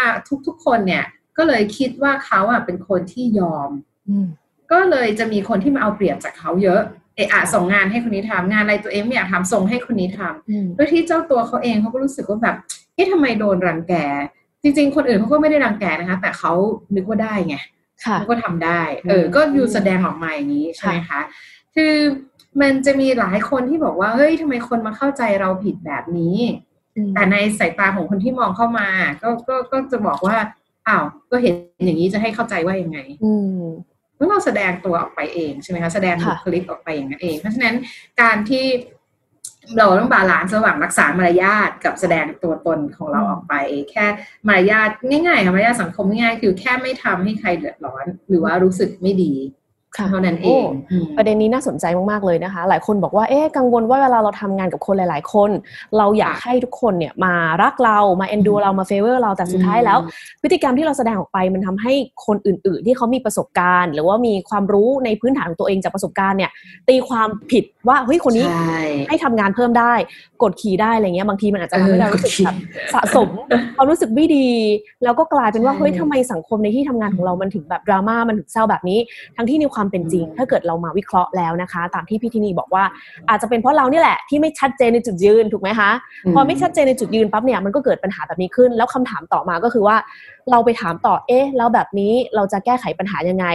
[0.48, 1.04] ทุกๆคนเนี่ย
[1.38, 3.70] ก็เลยคิดว่าเขาอะเป็นคนที่ยอม
[4.10, 4.28] อืม
[4.72, 6.82] ก็เลยจะมีคนที่มาเอาเปรียบจากเขาเยอะ
[7.16, 12.56] เอะอะส่งงานให้คนนี้ทำงานอะไรตัวเองไม่อยากทำส่งให้คนนี้ทำอืมโดยที่เจ้าตัวเขาเองเขาก็รู้สึกว่าแบบ
[12.96, 13.94] เอ๊ะทำไมโดนรังแก
[14.64, 16.54] จริง ๆ คนอื่นเขาก็ไม่ได้รังแกนะคะ แต่เขา
[16.96, 17.56] นึกว่าได้ไง
[18.06, 21.22] ค่ะเขาก็ทำได้ เอออืมก็อยู่แสดงออกมาอย่างนี้ใช่ไหมคะ
[21.76, 21.94] คือ
[22.62, 26.38] มันจะมีหลายคนที่บอกว่าเฮ้ยทำไมคนมาเข้าใจเราผิดแบบนี้
[26.96, 28.88] อืมแต่ในสายตาของคนที่มองเข้ามา
[29.22, 30.38] ก็ก็ก็จะบอกว่า
[30.88, 31.54] อ้าวก็เห็น
[31.86, 33.64] อย่างนี้จะให้เข้าใจว่ายังไงอืม
[34.20, 37.76] เมื่อเราแสดงตัวออกไปเองใช่ไหมคะแสดงค่ะบุคลิกออกไปอย่างนั้นเอง เพราะฉะนั้น
[38.22, 38.66] การที่
[39.78, 43.54] เราต้อง balance ระหว่างรักษามารยาทกับแสดงตัวตนของเราออกไป
[43.92, 44.06] แค่
[44.48, 49.69] มารยาทง่ายๆค่ะมารยาทสังคมง่ายๆคือแค่ไม่ทำให้ใครเดือดร้อน หรือว่ารู้สึกไม่ดีค่ะ
[50.10, 55.50] เท่านั้นเองอืมประเด็นนี้น่าสนใจมากๆเลยนะคะ หลายคนบอกว่าเอ๊ะกังวลว่าเวลาเราทำงานกับคนหลาย ๆ คน
[55.98, 60.00] เราอยากค่ะให้ทุกคนเนี่ยมารักเรามาเอ็นดูอืมเรามาเฟเวอร์เราแต่สุดท้ายแล้ว
[60.42, 61.94] พฤติกรรมที่เราแสดงออกไปมันทำให้
[62.26, 66.52] คนอื่น ๆ ที่เขามีประสบการณ์ หรือว่ามีความรู้ในพื้นฐานของตัวเองจากประสบการณ์เนี่ย
[66.90, 69.94] ตีความผิดว่าเฮ้ยคนนี้ใช่ให้ทำงานเพิ่มได้
[70.42, 72.58] กดขี่ได้อะไรเงี้ยบางทีมันอาจจะทำให้เออเรารู้สึกกดขี่แบบ
[72.94, 73.30] สะสม
[73.76, 74.48] ความรู้สึกไม่ดี
[75.04, 79.00] แล้วก็กลายเป็นว่าใช่เฮ้ยทำไมสังคมในที่ทำงานของเรามันถึงแบบดราม่ามันถึงเศร้าแบบนี้
[79.36, 82.84] ทั้งที่ในความเป็นจริงอืมถ้าเกิดเรามาวิเคราะห์แล้วนะคะ ตามที่พี่ทินีบอกว่า
[83.30, 85.92] อาจจะเป็นเพราะเรานี่แหละที่ไม่ชัดเจนในจุดยืนถูกไหมคะ
[86.36, 89.96] พอไม่ชัดเจนในจุดยืนปั๊บเนี่ยมันก็เกิดปัญหาแบบนี้ขึ้น แล้วคำถามต่อมาก็คือว่า
[90.52, 93.46] เราไปถามต่อเอ๊ะแล้วแบบนี้เราจะแก้ไขปัญหายังไง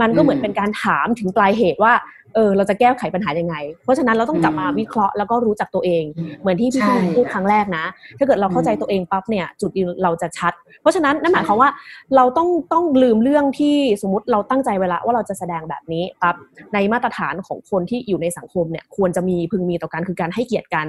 [0.00, 1.92] มันก็เหมือนเป็นการถามถึงปลายเหตุว่า
[2.34, 7.84] เออเราจะแก้ไขปัญหายังไง เพราะฉะนั้นเราต้องกลับมาวิเคราะห์แล้วก็รู้จักตัวเองอืมเหมือนที่พี่ใช่พี่พูดครั้งแรกนะ
[8.18, 11.70] ถ้าเกิดเราเข้าใจอืมตัวเองปั๊บเนี่ยจุดยืนเราจะชัด เพราะฉะนั้นนั่นหมายความว่า
[12.16, 16.34] เราต้องต้องลืมเรื่องที่สมมติเราตั้งใจไว้ละว่าเราจะแสดงแบบนี้ปั๊บ
[16.74, 20.86] ในมาตรฐานของคนที่อยู่ในสังคมเนี่ยควรจะมีพึงมีต่อกันคือการให้เกียรติกัน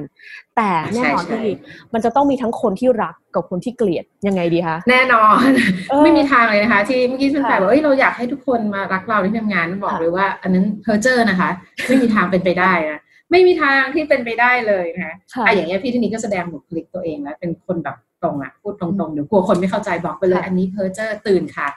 [0.58, 1.54] แต่แน่นอนใช่ที่
[1.94, 5.48] มันจะต้องมีทั้งคนที่รักกับคนที่เกลียดยังไงดีคะแน่นอน
[5.90, 11.50] เออไม่มีทางเลยนะคะ ที่เมื่อกี้เป็นค่ะฝ่ายบอกเอ้ยเราอยากให้ทุกคนมารักเราที่ทำงานบอกค่ะเลยว่า อันนั้นเพอร์เจอร์นะคะ
[11.88, 13.00] ไม่มีทางเป็นไปได้นะ
[13.32, 21.68] ไม่มีทางที่เป็นไปได้เลยนะคะค่ะอะอย่างเงี้ยพี่ทีนี้ก็แสดงบุคลิกตัวเองแล้วเป็นคนแบบตรงอะพูดตรงๆเดี๋ยวกลัวคนไม่เข้าใจบอกไปเลยค่ะอันนี้เพอร์เจอร์ตื่นค่ะ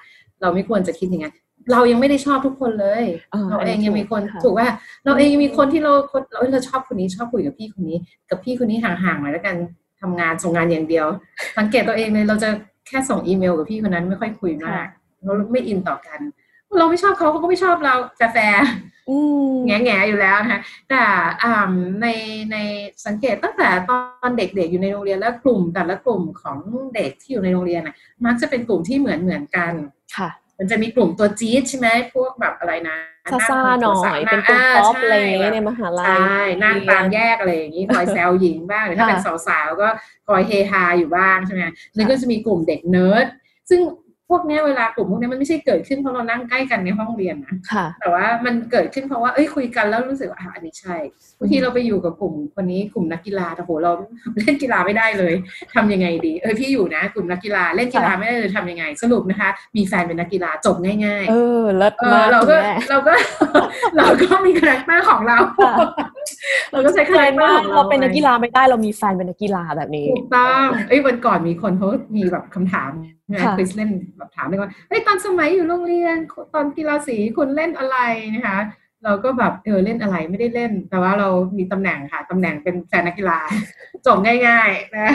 [0.43, 1.35] เราไม่ควรจะคิดอย่างนั้น
[1.73, 4.69] เรายังไม่ได้ชอบทุกคนเลยเออเราเองอันนี้ยังมีคนถูกค่ะถูกว่า
[5.05, 7.97] เราเองยังมีคนที่เราคนเราเอ้ยเราชอบคนนี้ชอบคุยกับพี่คนนี้
[8.31, 9.57] กับพี่คนนี้ห่างๆหน่อยแล้วกัน
[10.01, 11.07] ทำงานส่งงานอย่างเดียว
[11.59, 12.49] สังเกตตัวเองเลยเราจะ
[12.89, 14.87] แค่ส่งอีเมลกับพี่คนนั้นไม่ค่อยคุยมาก
[15.25, 16.21] เราไม่อินต่อกัน
[16.79, 18.65] เราไม่ชอบเขาเขาก็ไม่ชอบเราแฟร์
[19.11, 19.17] อื
[19.51, 21.03] มๆแหงๆอยู่แล้วนะคะแต่
[21.43, 21.73] อ่า
[22.03, 22.07] ใน
[22.53, 22.57] ใน
[23.07, 23.99] สังเกตตั้งแต่ตอ
[24.29, 26.59] นเด็กๆอยู่ในโรงเรียนแล้วกลุ่มแต่ละกลุ่มของ
[26.95, 29.73] เด็กที่อยู่ในโรงเรียนน่ะมักจะเป็นกลุ่มที่เหมือนเหมือนกัน
[30.17, 32.97] ค่ะ มันจะมีกลุ่มตัวจี๊ดใช่ไหมพวกแบบอะไรนะ
[33.33, 39.89] ซ่าซ่าๆหน่อยเป็นตัวตัว top ใช่อะไรอย่างเงี้ยในมหาลัยใช่นั่งตามแยกอะไรอย่างนี้คอยแซวหญิงบ้างหรือถ้าค่ะเป็นสาวๆก็
[40.29, 41.63] คอยเฮฮาอยู่บ้างใช่ไหม
[41.95, 43.27] แล้วก็จะมีกลุ่มเด็กเนิร์ด
[43.71, 43.81] ซึ่ง
[44.31, 50.97] พวกเนี้ยเวลากลุ่มพวกเนี้ยมันไม่ใช่เกิดขึ้นเพราะเรานั่งใกล้กันในห้องเรียนนะค่ะแต่ว่ามันเกิดขึ้นเพราะว่าเอ้ยคุยกันแล้วรู้สึกว่าอะอันนี้ใช่
[51.39, 53.93] บางทีเราไปอยู่กับกลุ่มคนนี้กลุ่มนักกีฬาแต่โหเรา
[54.39, 55.35] เล่นกีฬาไม่ได้เลย
[55.75, 63.15] ทำยังไงดี เออพี่อยู่นะ กลุ่มนักกีฬาเล่นกีฬาค่ะไม่ได้เลยทำยังไง สรุปนะคะ มีแฟนเป็นนักกีฬาจบง่ายเออเลิศๆเอมาอกเราก็คุณแม่เราก็
[63.97, 65.75] เราก็มี character ของเราค่ะ
[66.73, 72.91] เราก็ใช้ character ของเราเราเป็นนักกีฬาไม่ได้เรามีแฟนเป็นนักกีฬาแบบนี้ถูกต้องเอ้ยวันก่อนมีคนเขามีแบบคำถาม
[73.31, 76.17] นะค่ะคริสเล่นแบบถามเลยว่าเฮ้ยตอนสมัยอยู่โรงเรียน
[76.55, 77.97] ตอนกีฬาสีคุณเล่นอะไร
[78.35, 78.59] นะคะ
[79.05, 83.39] เราก็แบบเออเล่นอะไรไม่ได้เล่น แต่ว่าเรามีตำแหน่งค่ะตำแหน่งเป็นแฟนนักกีฬา
[84.07, 85.09] จบง่ายๆนะ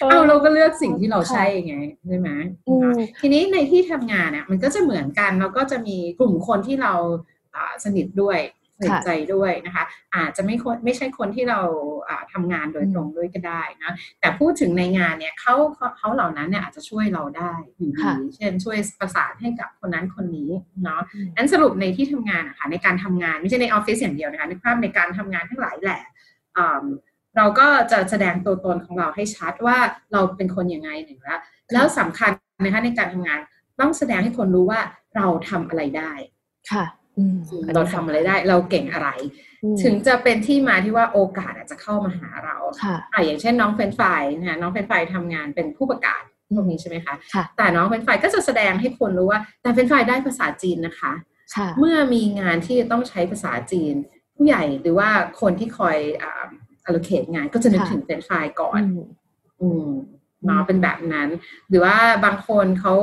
[0.00, 1.76] เอาเราก็เลือกสิ่งที่เราใช่ไง
[2.08, 2.30] ใช่ไหม
[2.68, 6.94] อืมทีนี้ในที่ทำงานเนี่ยมันก็จะเหมือนกันเราก็จะมีกลุ่มคนที่เรา
[7.54, 8.38] อ่าสนิทด้วย
[8.78, 9.84] สนิทใจด้วยนะคะ
[10.16, 11.60] อาจจะไม่คนไม่ใช่คนที่เรา
[12.08, 20.50] อ่าทำงานโดยตรงด้วยก็ได้นะแต่พูดถึงในงานเนี่ยเขาเขาเขาเหล่านั้นเนี่ยอาจจะช่วยเราได้อยู่ดีค่ะเช่นช่วยประสานให้กับคนนั้นคนนี้
[20.84, 26.02] เนาะอืมนั้นสรุปในที่ทำงานนะคะในการทำงานไม่ใช่ในออฟฟิศอย่างเดียวนะคะในภาพในการทำงานทั้งหลายแหละ
[26.56, 26.84] อ่า
[27.36, 29.78] เราก็จะแสดงตัวตนของเราให้ชัดว่า
[30.12, 31.40] เราเป็นคนยังไงหนึ่งแล้ว
[31.72, 32.30] แล้วสำคัญ
[32.64, 33.38] นะคะในการทำงาน
[33.80, 34.80] ต้องแสดงให้คนรู้ว่า
[35.16, 36.12] เราทำอะไรได้
[36.70, 37.01] ค่ะอืม
[37.74, 39.08] เราทำอะไรได้ เราเก่งอะไร
[39.62, 46.22] อืมถึงจะเป็นที่มาที่ว่าโอกาสอาจจะเข้ามาหาเราค่ะอะอย่างเช่นน้องเฟรนช์ฟรายนะน้องเฟรนช์ฟรายทำงานเป็นผู้ประกาศ
[46.56, 51.12] พวกนี้ใช่ไหมคะค่ะแต่น้องเฟรนช์ฟรายก็จะแสดงให้คนรู้ว่า แต่เฟรนช์ฟรายได้ภาษาจีนนะคะ
[51.54, 53.94] ค่ะเมื่อมีงานที่จะต้องใช้ภาษาจีน
[54.36, 56.46] ผู้ใหญ่หรือว่าคนที่คอยอ่า
[56.86, 59.04] allocate งานก็จะนึกค่ะถึงเฟรนช์ฟรายก่อนอืม
[59.60, 59.88] อืม
[60.44, 61.28] เนาะเป็นแบบนั้น
[61.68, 62.94] หรือว่าบางคนเขา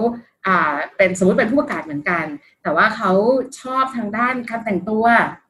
[0.48, 2.26] อ่าเป็นสมมติเป็นผู้ประกาศเหมือนกัน
[2.64, 3.12] แต่ว่าเขา
[3.62, 5.06] ชอบทางด้านการแต่งตัว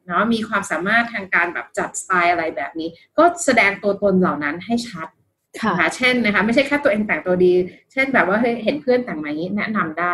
[0.07, 5.07] เนาะมีความสามารถทางการแบบจัดสไตล์อะไรแบบนี้ ก็แสดงตัวตนเหล่านั้นให้ชัด
[5.61, 7.53] ค่ะนะคะเช่นนะคะ ไม่ใช่แค่ตัวเองแต่งตัวดี
[7.91, 10.13] เช่นแบบว่าเฮ้ยเห็นเพื่อนแต่งมาอย่างนี้แนะนำได้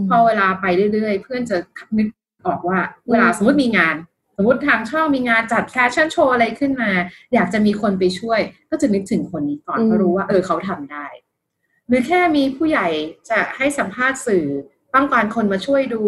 [0.00, 1.56] มพอเวลาไปเรื่อยๆ เพื่อนจะ
[1.98, 2.08] นึก
[2.46, 2.78] ออกว่า
[3.10, 3.96] เวลาสมมติมีงาน
[4.36, 6.90] สมมติทางช่องมีงานจัดแฟชั่นโชว์อะไรขึ้นมา
[7.34, 11.06] อยากจะมีคนไปช่วย ก็จะนึกถึงคนนี้ก่อนอืมเพราะรู้ว่า เออเขาทำได้
[11.88, 12.88] หรือแค่มีผู้ใหญ่
[13.30, 14.44] จะให้สัมภาษณ์สื่อ
[14.94, 16.00] ต้องการคนมาช่วยดู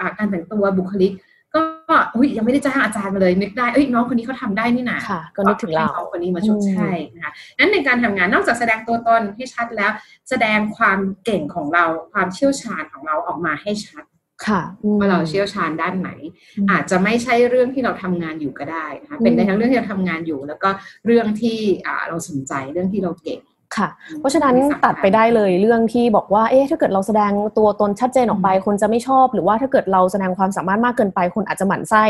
[0.00, 1.12] อาการแต่งตัวบุคลิก
[1.54, 1.62] ก็
[2.14, 9.90] อุ้ยยังไม่ได้จ้างอาจารย์มาเลยนึกได้เอ้ยน้องคนนี้เขาทำได้นี่นาค่ะ ก็นึกถึงเราให้คนนี้มาช่วยอืมใช่นะคะนั้นในการทำงานนอกจากแสดงตัวตนให้ชัดแล้ว
[10.30, 14.04] แสดงความเก่งของเราความเชี่ยวชาญของเราออกมาให้ชัด
[14.46, 16.10] ค่ะอืมว่าเราเชี่ยวชาญด้านไหน
[16.58, 20.70] อืมอาจจะไม่ใช่เรื่องที่เราทำงานอยู่ก็ได้นะคะเป็นได้ทั้งเรื่องที่เราทำงานอยู่ แล้วก็
[21.06, 23.40] เรื่องที่อ่าเราสนใจเรื่องที่เราเก่ง
[23.76, 23.88] ค่ะ
[24.20, 32.04] เพราะฉะนั้นสำคัญตัดไปได้เลยเรื่องที่บอกว่า เอ๊ะ ถ้าเกิดเราแสดงตัวตนชัดเจนออกไป คนจะไม่ชอบ หรือว่าถ้าเกิดเราแสดงความสามารถมากเกินไป คนอาจจะหมั่นไส้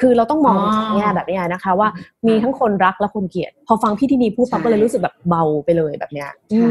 [0.00, 1.88] คือเราต้องมองอ๋อสองแง่แบบนี้นะคะ ว่า
[2.26, 6.68] มีทั้งคนรักและคนเกลียด พอฟังพี่ที่นีพูดปั๊บใช่ก็เลยรู้สึกแบบเบาไปเลยแบบเนี้ยใช่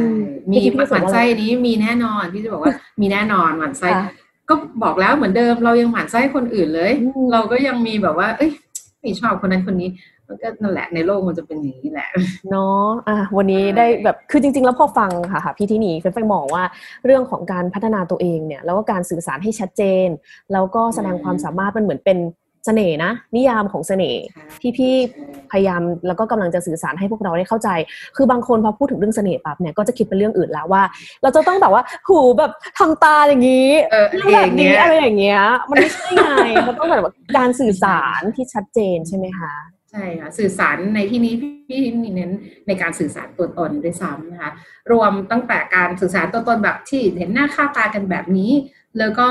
[0.48, 4.12] อืมีพี่หรู้สึกมันว่าไส้นี้มีแน่นอน พี่จะบอกว่ามีแน่นอนหมันไส้ค่ะ
[4.50, 8.52] ก็บอกแล้วเหมือนเดิม เรายังหมั่นไส้คนอื่นเลยอืมเราก็ยังมีแบบว่า เอ้ย
[9.02, 9.90] ไม่ชอบคนนั้นคนนี้
[10.32, 12.10] มันก็นั่นแหละในโลกมันจะเป็นอย่างนี้แหละ
[12.50, 16.64] เนาะอะวันนี้ใช่ได้แบบคือจริง ๆ แล้วพอฟังค่ะค่ะพี่ที่นี่เฟนมองว่า
[17.06, 20.08] เรื่องของการพัฒนาตัวเองเนี่ยแล้วก็การสื่อสารให้ชัดเจน
[20.54, 22.18] แล้วก็แสดงความสามารถมันเหมือนเป็น
[22.66, 24.22] เสน่ห์นะนิยามของเสน่ห์
[24.62, 24.94] ที่พี่
[25.52, 27.70] พยายามแล้วก็กำลังจะสื่อสารให้พวกเราได้เข้าใจ
[28.16, 30.84] คือบางคนพอพูดถึงเรื่องเสน่ห์ปั๊บเนี่ยก็จะคิดเป็นเรื่องอื่นแล้วว่า
[31.22, 36.30] เราจะต้องแบบว่าหูแบบทำตาอย่างนี้เออแล้วแบบนี้อะไรอะไรอย่างเงี้ยอย่างเงี้ยมันไม่ใช่ไง
[36.68, 39.54] มันต้องแบบว่าการสื่อสารที่ชัดเจนใช่ไหมคะ
[39.92, 41.82] ใช่ค่ะสื่อสารในที่นี้พี่
[42.16, 42.32] เน้น
[42.68, 44.52] ในการสื่อสารตัวตนด้วยซ้ำนะคะ
[44.92, 48.52] รวมตั้งแต่การสื่อสารตัวตนแบบที่เห็นหน้าค่าตากันแบบนี้
[49.00, 49.28] แล้วก็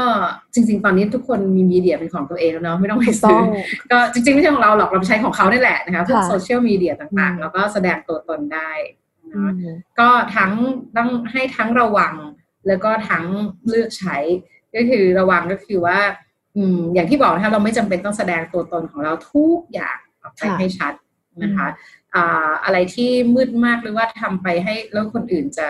[0.54, 3.44] จริง ๆ ตอนนี้ทุกคนมีมีเดียเป็นของตัวเองแล้วเนาะไม่ต้องไปถูกต้ซื้ออง
[3.90, 8.70] ก็จริง ๆ ไม่ใช่ของเราหรอกเราใช้ของเขานี่แหละนะคะพวกค่ะโซเชียลมีเดียต่างอืมๆแล้วก็แสดงตัวตนได้
[9.24, 10.52] อืเนาะมก็ทั้ง
[10.96, 12.14] ต้องให้ทั้งระวัง
[12.66, 13.24] แล้วก็ทั้ง
[13.68, 14.16] เลือกใช้
[14.74, 15.98] ก็คือระวังก็คือว่า
[16.56, 19.98] อืมอย่างที่บอกนะคะเราไม่จำเป็นต้องแสดงตัวตนของเราทุกอย่าง
[20.42, 20.94] ออกไปค่ะให้ชัด
[21.42, 21.68] นะคะ
[22.14, 25.68] อ่าอะไรที่มืดมากหรือว่าทำไปให้แล้วคนอื่นจะ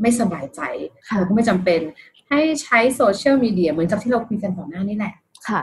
[0.00, 0.60] ไม่สบายใจ
[1.08, 1.80] ค่ะเราก็ไม่จำเป็น
[2.28, 5.14] ให้ใช้โซเชียลมีเดียเหมือนกับที่เราคุยกันต่อหน้านี่แหละ
[5.48, 5.62] ค่ะ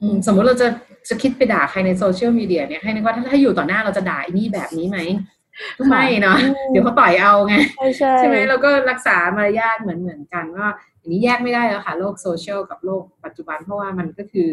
[0.00, 0.68] อืมสมมติเราจะ
[1.08, 4.98] จะคิดไปด่าใครในโซเชียลมีเดียเนี่ยให้นึกว่าถ้าถ้าอยู่ต่อหน้าเราจะด่าไอ้นี่แบบนี้ไหม
[5.78, 14.50] ก็ไม่เนาะอืมเดี๋ยวเขาต่อยเอาไงใช่ใช่ใช่ไหมเราก็รักษามารยาทเหมือนเหมือนกันว่าอย่างนี้แยกไม่ได้แล้วค่ะ โลกโซเชียลกับโลกปัจจุบันเพราะว่ามันก็คือ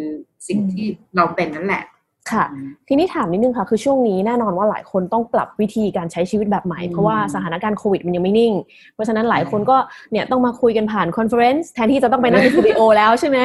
[0.47, 1.83] สิ่งที่เราเป็นนั่นแหละ
[2.31, 2.45] ค่ะ
[2.87, 8.53] ทีนี้ถามนิดนึงค่ะ คือช่วงนี้แน่นอนว่าหลายคนต้องปรับวิธีการใช้ชีวิตแบบใหม่อืมเพราะว่าสถานการณ์โควิดมันยังไม่นิ่ง
[8.93, 9.77] เพราะฉะนั้นหลายคนก็
[10.11, 13.39] เนี่ยต้องมาคุยกันผ่าน conference แทนที่จะต้องไปนั่งในสตูดิโอแล้วใช่ไหม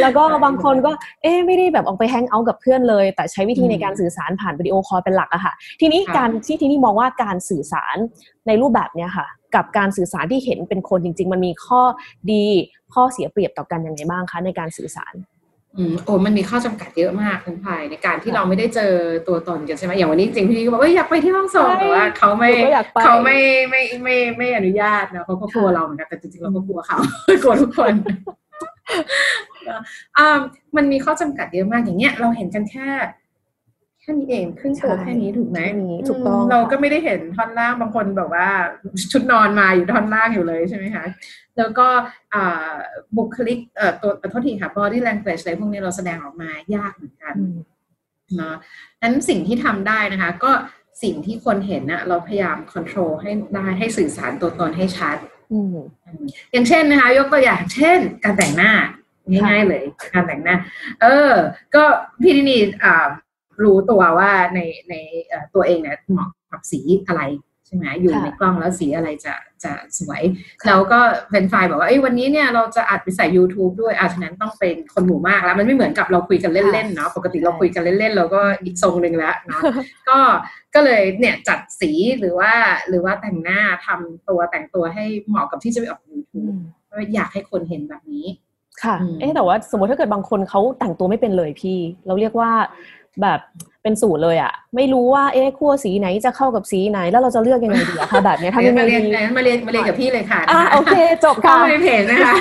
[0.00, 7.96] แล้วก็บางคนก็เอ๊ะไม่ได้แบบออกไป hang out กับเพื่อนเลย แต่ใช้วิธีในการสื่อสารผ่าน video call เป็นหลักอะค่ะ ทีนี้ค่ะการที่ทีนี้มองว่าการสื่อสาร
[8.46, 11.82] ในรูปแบบเนี้ยค่ะ กับการสื่อสารที่เห็นเป็นคนจริง ๆ มันมีข้อ
[12.32, 12.44] ดี
[12.94, 15.14] ข้อเสียเปรียบต่อกันยังไงบ้างคะในการสื่อสาร
[15.76, 18.92] อืมโอ้มันมีข้อจำกัดเยอะมากคุณพายในการที่เราไม่ได้เจอ
[19.28, 23.38] ตัวตนกันใช่ไหมอย่างวันนี้จริงๆพี่ก็บอกว่าอยากไปที่ห้องส่งใช่แต่ว่าเขาไม่หนูก็อยากไปเขาไม่
[23.70, 26.98] ไม่ไม่ไม่ไม่อนุญาตนะเขาก็กลัวเราเหมือนกันแต่จริงๆเราก็กลัวเขา
[27.42, 27.92] กลัวทุกคน
[30.18, 30.38] อ่า
[30.76, 32.86] มันมีข้อจำกัดเยอะมากอย่างเงี้ย เราเห็นกันแค่
[33.17, 38.48] แค่นี้เองครึ่งตัวใช่แค่นี้ถูกไหมแค่นี้ถูกต้องมเราก็ไม่ได้เห็นท่อนล่างบางคนแบบว่า
[39.12, 41.04] ชุดนอนมาอยู่ท่อนล่างอยู่เลยใช่ไหมคะ
[41.58, 41.88] แล้วก็
[42.34, 42.72] อ่า
[43.16, 47.56] บุคลิกเอ่อตัวโทษทีค่ะ body language อะไรพวกนี้เราแสดงออกมายากเหมือนกันอืม
[48.36, 48.56] เนาะ
[49.02, 50.52] นั้นสิ่งที่ทำได้นะคะ ก็
[51.02, 55.16] สิ่งที่คนเห็นนะเราพยายาม control ให้ได้ให้สื่อสารตัวตนให้ชัด
[55.52, 58.72] อืมอืมอย่างเช่นนะคะ ยกตัวอย่างเช่น การแต่งหน้า
[59.30, 60.56] ง่ายๆเลย การแต่งหน้า
[61.02, 61.32] เออ
[61.74, 61.84] ก็
[62.22, 63.06] พี่ดินีอ่า
[63.62, 64.94] รู้ตัวว่าในใน
[65.26, 67.22] เอ่อตัวเองเนี่ยเหมาะกับสีอะไร
[67.66, 70.22] ใช่ไหมอยู่ค่ะในกล้องแล้วสีอะไรจะจะสวย
[70.60, 79.62] ค่ะแล้วก็แฟนไฟล์บอกว่าเอ้ยวันนี้เนี่ยเราจะอัดไปใส่ YouTube ด้วยอาฉะนั้นต้องเป็นคนหมู่มากแล้ว มันไม่เหมือนกับเราคุยกันเล่นๆเนาะปกติเราคุยกันเล่นๆเราก็อีกทรงหนึ่งแล้วเนาะ
[80.08, 80.18] ก็
[80.74, 82.52] ก็เลยเนี่ยจัดสีหรือว่า
[82.88, 88.26] หรือว่าแต่งหน้าทำตัวแต่งตัวให้เหมาะกับที่จะไปออกอื YouTube มเพราะอยากให้คนเห็นแบบนี้
[88.82, 92.50] ค่ะอืมเอ๊ะแต่ว่าสมมติถ้าเกิดบางคนเขาแต่งตัวไม่เป็นเลยพี่ เราเรียกว่า
[93.22, 93.40] แบบ
[93.82, 100.94] เป็นสูตรเลยอะไม่รู้ว่าเอ๊ะขั้วสีไหนจะเข้ากับสีไหน แล้วเราจะเลือกยังไงดีอะคะแบบเนี้ยทำยังไงมาเรียนดีมาเรียนมาเรียนกับพี่เลยค่ะอะนะคะโอเค
[101.24, 102.34] จบเข้าค่ะมาในเพจนะคะ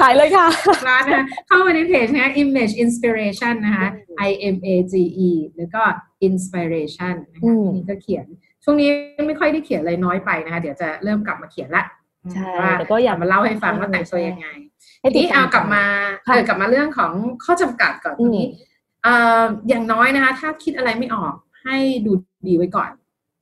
[0.00, 0.46] ขายเลยค่ะ
[0.88, 3.86] ร้านนะคะเข้ามาในเพจนะคะ image inspiration นะคะ
[4.28, 4.94] i m a g
[5.28, 5.82] e แล้วก็
[6.28, 8.26] inspiration นะอืคะมทีนี้ก็เขียน
[8.64, 8.88] ช่วงนี้
[9.26, 11.84] ไม่ค่อยได้เขียนเลยน้อยไปนะคะ เดี๋ยวจะเริ่มกลับมาเขียนละ
[12.32, 14.46] ใช่ว่าแต่ก็อยากมาเล่าให้ฟังว่าแต่งตัวยังไง
[15.00, 15.84] ให้ทีติดนี้ตาเอามกลับมา
[16.26, 17.12] ค่ะเออกลับมาเรื่องของ
[17.44, 22.12] ข้อจำกัดก่อนอืทีมนี้เอ่ออย่างน้อยนะคะ ถ้าคิดอะไรไม่ออก ให้ดู
[22.46, 22.90] ดีไว้ก่อน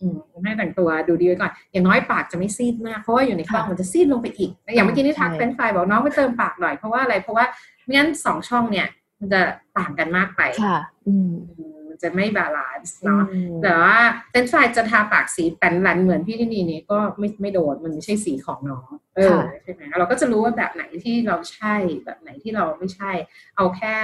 [0.01, 7.45] อืมให้แต่งตัวดูดีไว้ก่อน อย่างน้อยปากจะไม่ซีดมาก เพราะว่าอยู่ในกล้องมันจะซีดลงไปอีก อย่างเมื่อกี้นี่ทักใช่เฟรนช์ฟรายบอกน้องไปเติมปากหน่อย เพราะว่าอะไร เพราะว่า
[7.85, 8.87] ไม่งั้นสองช่องเนี่ย
[9.21, 9.41] มันจะ
[9.79, 11.72] ต่างกันมากไป ค่ะ อืมอืมมัน
[12.03, 13.99] จะไม่ balance เนาะอืมแต่ว่า
[14.31, 23.13] เฟรนช์ฟรายจะทาปากสีแปนหลันเหมือนพี่ที่นี่นี่ก็ไม่ไม่โดนมันไม่ใช่สีของน้องเออค่ะใช่ไหมเราก็จะรู้ว่าแบบไหนที่เราใช่แบบไหนที่เราไม่ใช่
[23.57, 23.95] เอาแค่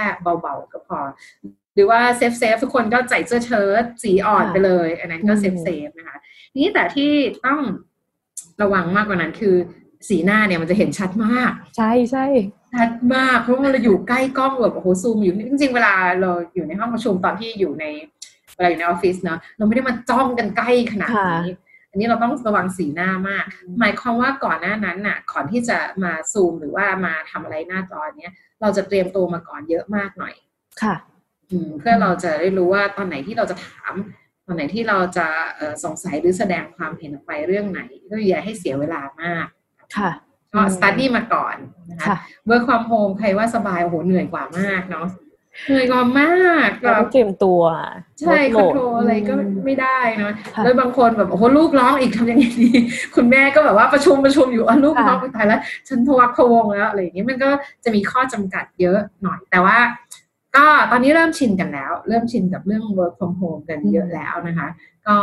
[0.41, 0.99] เบาๆก็พอ
[1.75, 6.17] หรือว่า safe safe ทุกคนก็ใส่เสื้อเชิ้ตสีอ่อนไปเลย อันนั้นก็ safe safe นะคะ
[6.51, 7.11] ทีนี้แต่ที่
[7.45, 7.59] ต้อง
[8.61, 9.55] ระวังมากกว่านั้นคือ
[10.07, 12.25] สีหน้าเนี่ยมันจะเห็นชัดมาก ใช่ใช่
[12.73, 17.85] ชัดมากเพราะว่าเราอยู่ใกล้กล้องแบบโอ้โหซูมอยู่จริง ๆ เวลาเราอยู่ในห้องประชุมตอนที่อยู่ใน
[18.55, 21.09] เวลาอยู่ในออฟฟิศเนาะเราไม่ได้มาจ้องกันใกล้ขนาด
[21.45, 21.53] นี้
[21.91, 23.45] อันนี้เราต้องระวังสีหน้ามาก
[23.79, 30.33] หมายความว่าก่อนหน้านั้นน่ะก่อนที่จะมาซูมหรือว่ามาทำอะไรหน้าจอเนี้ยเราจะเตรียมตัวมาก่อนเยอะมากหน่อย
[30.81, 30.95] ค่ะ
[31.51, 33.93] อืมเพื่อเราจะได้รู้ว่าตอนไหนที่เราจะถาม
[34.45, 37.81] ตอนไหนที่เราจะเอ่อสงสัยหรือแสดงความเห็นออกไปเรื่องไหน
[38.11, 39.47] ก็อย่าให้เสียเวลามาก
[39.97, 40.11] ค่ะ
[40.53, 41.55] ก็อืม study มาก่อน
[41.89, 45.07] นะคะค่ะ work from home ใครว่าสบายโอ้โหเหนื่อยกว่ามากเนาะ
[45.67, 47.61] เหนื่อยกว่ามากแบเราต้บองเตรียมตัว
[48.19, 52.69] ใช่คลอนดโทรลอะไรก็อืมไม่ได้เนาะค่ะแล้วบางคนแบบโอ้โหลูกร้องอีกทำยังไงดี
[53.15, 57.49] คุณแม่ก็แบบว่าประชุมประชุมอยู่อะลูกค่ะร้องไปตายแล้ว ฉันพะวักพะวงแล้วอะไรอย่างนี้มันก็
[57.83, 59.77] จะมีข้อจำกัดเยอะหน่อย แต่ว่า
[60.55, 64.67] ก็ตอนนี้เริ่มชินกันแล้ว เริ่มชินกับเรื่อง work from home กันเยอะแล้วนะคะ
[65.07, 65.17] ก็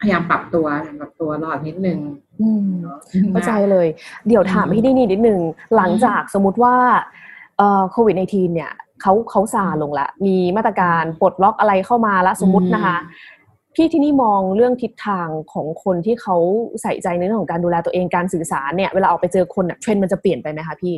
[0.00, 0.66] พยายามปรับตัว
[1.00, 1.98] ปรับตัวรอดนิดนึง
[2.40, 2.98] อืมเนาะ
[3.32, 3.86] เข้าใจเลย
[4.28, 5.40] เดี๋ยวถามอืมพี่นี่นี่นิดนึง
[5.76, 6.74] หลังจากสมมติว่า
[7.58, 12.96] เอ่อโควิด -19 เนี่ยเขาเขาซาลงละมีมาตรการปลดล็อกอะไรเข้ามาละสมมตินะคะ
[13.74, 16.36] พี่ที่นี่มองเรื่องทิศทางของคนที่เขา
[16.82, 20.96] ใส่ใจในเรื่องของการดูแลตัวเองการสื่อสารเนี่ยเวลาออกไปเจอคนเนี่ยเทรนด์มันจะเปลี่ยนไปไหมคะพี่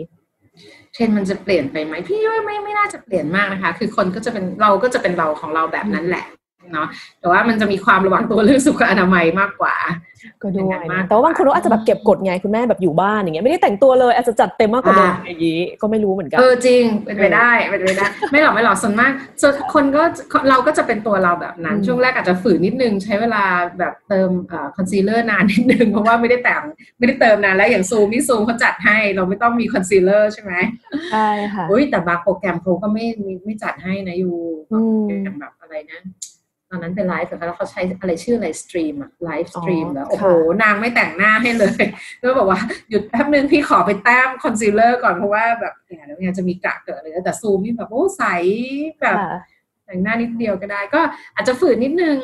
[0.93, 6.25] เทรนด์มันจะเปลี่ยนไปไหมพี่ว่าไม่ไม่น่าจะเปลี่ยนมากนะคะ คือคนก็จะเป็นเราก็จะเป็นเราของเราแบบนั้นแหละ
[6.73, 6.89] เนาะ
[7.21, 9.75] แต่ว่ามันจะมีความระวังตัวเรื่องสุขอนามัยมากกว่า
[10.43, 20.03] ก็ด้วยอย่างนั้นมากแต่ว่าบางคนก็อาจจะแบบเก็บกดไงคุณแม่แบบอยู่บ้านอย่างเงี้ยไม่ได้แต่งตัวเลยอาจจะจัดเต็มมากกว่าเดิมอ่าอย่างนี้ก็ไม่รู้เหมือนกันเออจริงเป็นไปได้เป็นไปได้ ไม่หรอกไม่หรอกส่วนมากส่วนคนก็
[20.51, 23.45] เราก็จะเป็นตัวเราแบบนั้นอืมช่วงแรกอาจจะฝืนนิดนึงใช้เวลา
[23.79, 26.63] แบบเติมเอ่อคอนซีลเลอร์นานนิดนึงเพราะว่าไม่ได้แต่ง
[26.99, 30.53] ไม่ได้เติมนานแล้วอย่างซูมนี่ซูมเขาจัดให้เราไม่ต้องมีคอนซีลเลอร์ใช่ไหม
[31.13, 34.37] ใช่ค่ะอุ้ยแต่บางโปรแกรมเขาก็ไม่ไม่ไม่จัดให้นะอยู่
[34.73, 36.01] อืมโปรแกรมแบบอะไรนะ
[36.71, 41.83] ตอนนั้นเป็นไลฟ์แล้วเขาใช้อะไรชื่ออะไร stream อะ live stream อ๋อแล้วโอ้โหค่ะนางไม่แต่งหน้าให้เลย
[42.19, 48.25] แล้วบอกว่าหยุดแป๊บนึงพี่ขอไปแต้มคอนซีลเลอร์ก่อนเพราะว่าแบบเนี่ยเดี๋ยวเนี่ยจะมีกระเกิดเลยแต่ซูมนี่แบบโอ้ใส
[49.01, 49.39] แบบค่ะ
[49.87, 51.01] แต่งหน้านิดเดียวก็ได้ก็
[51.35, 52.17] อาจจะฝืนนิดนึง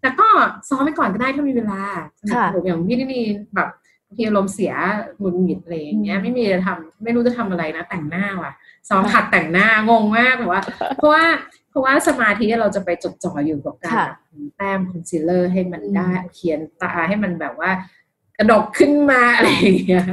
[0.00, 0.28] แต่ก็
[0.68, 1.82] ซ้อมไปก่อนก็ได้ถ้ามีเวลา
[2.34, 3.68] ค่ะผมอย่างพี่นี่แบบ
[4.06, 4.72] บางทีอารมณ์เสีย
[5.18, 8.52] หงุดหงิดอะไรอย่างเงี้ยอืมไม่มีอะไรทำไม่รู้จะทำอะไรนะ แต่งหน้าว่ะ
[8.88, 10.62] ซ้อมค่ะขัดแต่งหน้างงมากแบบว่า
[10.96, 11.24] เพราะว่า
[11.65, 14.18] เพ ราะว่าสมาธิเราจะไปจดจ่ออยู่กับการค่ะแบบ
[14.56, 17.70] แต้มคอนซีลเลอร์ให้มันได้อืมเขียนตาให้มันแบบว่า
[18.38, 20.06] กระดกขึ้นมาอะไรอย่างเงี้ย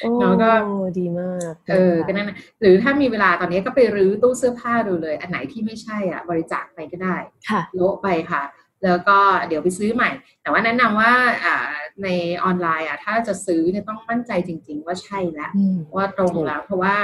[0.00, 0.50] โอ้แล้วก็
[0.98, 7.16] ดีมาก เออ ก็นั่นนะหรือถ้ามีเวลาตอนนี้ก็ไปรื้อตู้เสื้อผ้าดูเลย อันไหนที่ไม่ใช่อะ บริจาคไปก็ได้
[7.50, 8.42] ค่ะโละไปค่ะ
[8.84, 10.10] แล้วก็เดี๋ยวไปซื้อใหม่
[10.42, 11.12] แต่ว่าแนะนำว่า
[11.44, 11.56] อ่า
[12.02, 12.08] ใน
[12.44, 16.94] ออนไลน์อะ ถ้าจะซื้อเนี่ยต้องมั่นใจจริง ๆ ว่าใช่แล้วอืมว่าตรงแล้ว เพราะว่า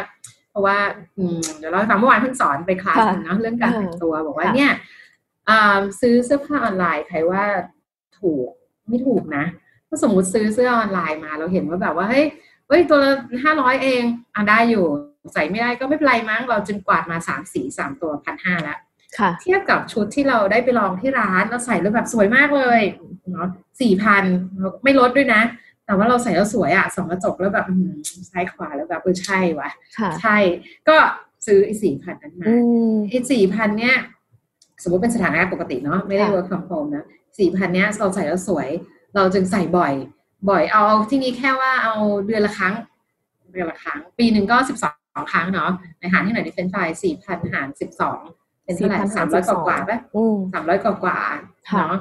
[0.53, 0.79] เพราะว่า
[1.19, 4.73] อืมเดี๋ยวเราให้ฟังเมื่อวานเพิ่งสอนไปคลาสค่ะหนึ่งเนาะเรื่องการแต่งตัวบอกว่าค่ะเนี่ย
[5.49, 7.43] อ่าซื้อเสื้อผ้าออนไลน์ใครว่า
[8.19, 8.49] ถูก
[8.89, 9.45] ไม่ถูกนะ
[9.89, 12.27] ถ้าสมมุติซื้อเสื้อออนไลน์มาเราเห็นว่าแบบว่าเฮ้ย
[12.69, 13.13] เฮ้ยตัวละ
[13.45, 14.03] ห้าร้อยเอง
[14.35, 14.85] อะได้อยู่
[15.33, 18.79] ใส่ไม่ได้ก็ไม่เป็นไรมั้งเราจึงกวาดมาสามสีสามตัวพันห้าแล้ว
[19.19, 22.81] ค่ะเทียบกับชุดที่เราได้ไปลองที่ร้านเราใส่แล้วแบบสวยมากเลย
[23.33, 23.49] เนาะ
[23.81, 24.25] สี่พัน
[24.85, 25.43] ไม่ลดด้วยนะ
[25.93, 27.97] แต่ว่าเราใส่แล้วสวยอะส่องกระจกแล้วแบบอื้อหือ
[28.31, 30.37] ซ้ายขวาแล้วแบบเออใช่วะค่ะใช่
[30.89, 30.97] ก็
[31.47, 32.55] ซื้อไอ้สี่พันนั้นมาอื
[32.91, 33.97] มไอ้สี่พันเนี้ย
[34.83, 37.05] สมมติเป็นสถานการณ์ปกติเนาะไม่ได้ค่ะ work from home นะ
[37.39, 38.69] สี่พันเนี้ยเราใส่แล้วสวย
[39.15, 39.93] เราจึงใส่บ่อย
[40.51, 41.95] บ่อยเอาที่นี้แค่ว่าเอา
[42.27, 42.75] เดือนละครั้ง
[43.53, 44.91] เดือนละครั้ง ปีหนึ่งก็สิบสอ
[45.23, 48.21] งครั้งเนาะในหารที่ไหนดิเฟนไฟสี่พันหารสิบสอง
[48.65, 51.99] เป็นเท่าไหร่4,000สามร้อยกว่าๆปะอืมสามร้อยกว่ากว่าๆค่ะเนาะ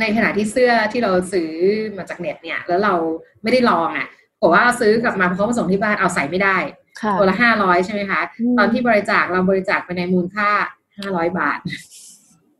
[0.00, 1.50] ในขณะที่เสื้อที่เราซื้อ
[1.96, 2.94] มาจากเน็ตเนี่ย แล้วเรา
[3.42, 4.06] ไม่ได้ลองอะ
[4.40, 6.56] บอกว่าซื้อกลับมาพอเขามาส่งที่บ้านเอาใส่ไม่ได้
[7.00, 10.48] ค่ะตัวละห้าร้อยใช่ไหมคะอืมตอนที่บริจาคเราบริจาคไปในมูลค่า
[10.98, 11.58] ห้าร้อยบาท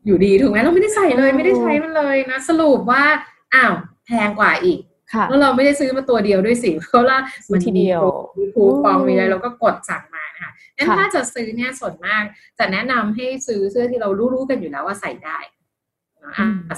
[0.05, 3.03] อยู่ดีถูกไหมเราไม่ได้ใส่เลยไม่ได้ใช้มันเลยนะ สรุปว่า
[3.53, 3.73] อ้าว
[4.05, 4.79] แพงกว่าอีก
[5.13, 8.01] ค่ะแล้วเราไม่ได้ซื้อมาตัวเดียวด้วยสิเพราะว่าซื้อทีเดียว
[8.37, 12.23] มีคูปองอืมมีอะไรเราก็กดสั่งมานะคะงั้นค่ะถ้าจะซื้อเนี่ยส่วนมาก
[12.59, 15.56] จะแนะนำให้ซื้อเสื้อที่เรารู้ๆกันอยู่แล้วว่าใส่ได้นะอะ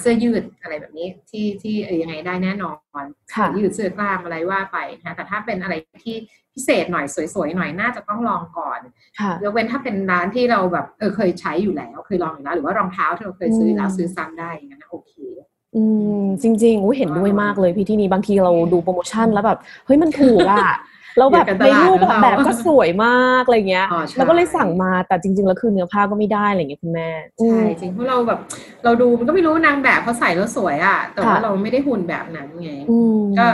[0.02, 2.72] เสื้อยืดอะไรแบบนี้ที่ที่เออยังไงได้แน่นอ
[3.04, 6.16] นค่ะยืดเสื้อกล้ามอะไรว่าไปนะคะแต่ถ้าเป็นอะไรที่
[6.54, 8.80] พิเศษหน่อยสวยๆหน่อยน่าจะต้องลองก่อน
[9.20, 15.14] ค่ะยกเว้นถ้าเป็นร้านที่เราแบบเออเคยใช้อยู่แล้วเคยลองอยู่แล้วหรือว่ารองเท้าที่เราเคยซื้อแล้วอืมซื้อซ้ำได้อย่างนั้นนะโอเค
[15.76, 15.84] อื
[16.22, 20.66] มจริงๆอุ้ยเห็นด้วยมากเลยพี่ที่นี่บางทีเราดูโปรโมชั่นแล้วแบบเฮ้ยมันถูกอะ
[21.18, 28.40] แล้วแบบอยากในการตลาดรูปนะเราแบบก็สวยมากอะไรเงี้ยอ๋อใช่แล้วก็เลยสั่งมาแต่จริง ๆ แล้วคือเนื้อผ้าก็ไม่ได้อะไรเงี้ยคุณแม่ใช่จริงเพราะเราแบบ
[28.84, 33.48] เราดูมันก็ไม่รู้นางแบบเขาใส่แล้วสวยอะแต่ว่าค่ะเราไม่ได้หุ่นแบบนั้นไงอืมก็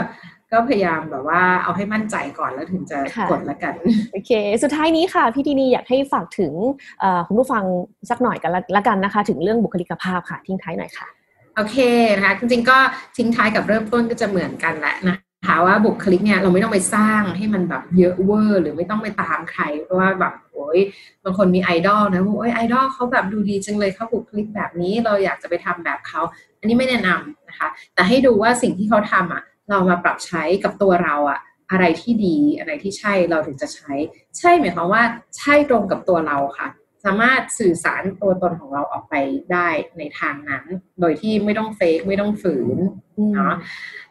[0.52, 3.74] ก็พยายามแบบว่าเอาให้มั่นใจก่อนแล้วถึงจะค่ะกดละกัน
[4.12, 4.30] โอเค
[4.62, 6.52] สุดท้ายนี้ค่ะ พี่ดีนีอยากให้ฝากถึง
[7.00, 7.64] เอ่อคุณผู้ฟัง
[8.10, 11.08] สักหน่อยกันละละกันนะคะ ถึงเรื่องบุคลิกภาพค่ะทิ้งท้ายหน่อยค่ะ
[11.56, 11.76] โอเค
[12.16, 12.78] นะคะจริงๆก็
[13.16, 20.78] ทิ้งท้ายกับเริ่มต้นก็จะเหมือนกันแหละนะ คะว่าบุคลิกเนี่ยเราไม่ต้องไปสร้างให้มันแบบเยอะเวอร์หรือไม่ต้องไปตามใคร เพราะว่าแบบโอ้ย
[21.24, 26.20] บางคนมีไอดอลนะโอ้ยไอดอลเขาแบบดูดีจังเลยเขาบุคลิกแบบนี้เราอยากจะไปทำแบบเขา
[26.58, 33.92] อันนี้ไม่แนะนำนะคะ แต่ให้ดูว่าสิ่งที่เขาทำอะ เรามาปรับใช้กับตัวเราอะอะไรที่ดีอะไรที่ใช่เราถึงจะใช้
[34.38, 35.02] ใช่หมายความว่า
[35.38, 36.68] ใช่ตรงกับตัวเราค่ะ
[37.06, 39.14] สามารถสื่อสารตัวตนของเราออกไป
[39.52, 40.64] ได้ในทางนั้น
[41.00, 42.78] โดยที่ไม่ต้องเฟกไม่ต้องฝืน
[43.16, 43.54] อืมเนาะ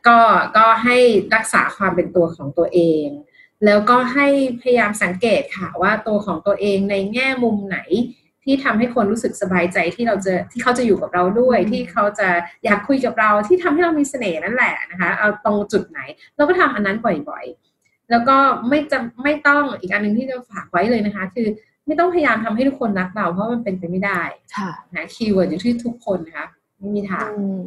[0.07, 0.17] ก็
[0.57, 0.97] ก็ให้
[1.35, 3.07] รักษาความเป็นตัวของตัวเอง
[3.65, 4.27] แล้วก็ให้
[4.61, 7.79] พยายามสังเกตค่ะว่าตัวของตัวเองในแง่มุมไหน
[8.43, 12.29] ที่ทำให้คนรู้สึกสบายใจที่เราจะที่เขาจะอยู่กับเราด้วยอืมที่เขาจะ
[12.65, 15.99] อยากคุยกับเราที่ทำให้เรามีเสน่ห์นั่นแหละนะคะเอาตรงจุดไหน
[16.35, 16.97] เราก็ทำอันนั้น
[17.29, 21.47] บ่อยๆ แล้วก็ไม่จะไม่ต้องอีกอันหนึ่งที่จะฝากไว้เลยนะคะ คือ
[21.87, 24.21] ไม่ต้องพยายามทำให้ทุกคนรักเราเพราะมันเป็นไปไม่ได้
[24.57, 26.45] ค่ะนะคีย์เวิร์ดอยู่ที่ทุกคนนะคะ
[26.79, 27.61] ไม่มีทางอืม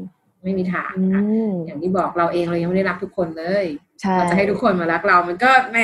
[0.44, 3.66] ไม่มีทางอืนะคะมอย่างที่บอกเราเองเรายังไม่ได้รักทุกคนเลย
[4.00, 5.78] ใช่เราจะให้ทุกคนมารักเรา มันก็แหม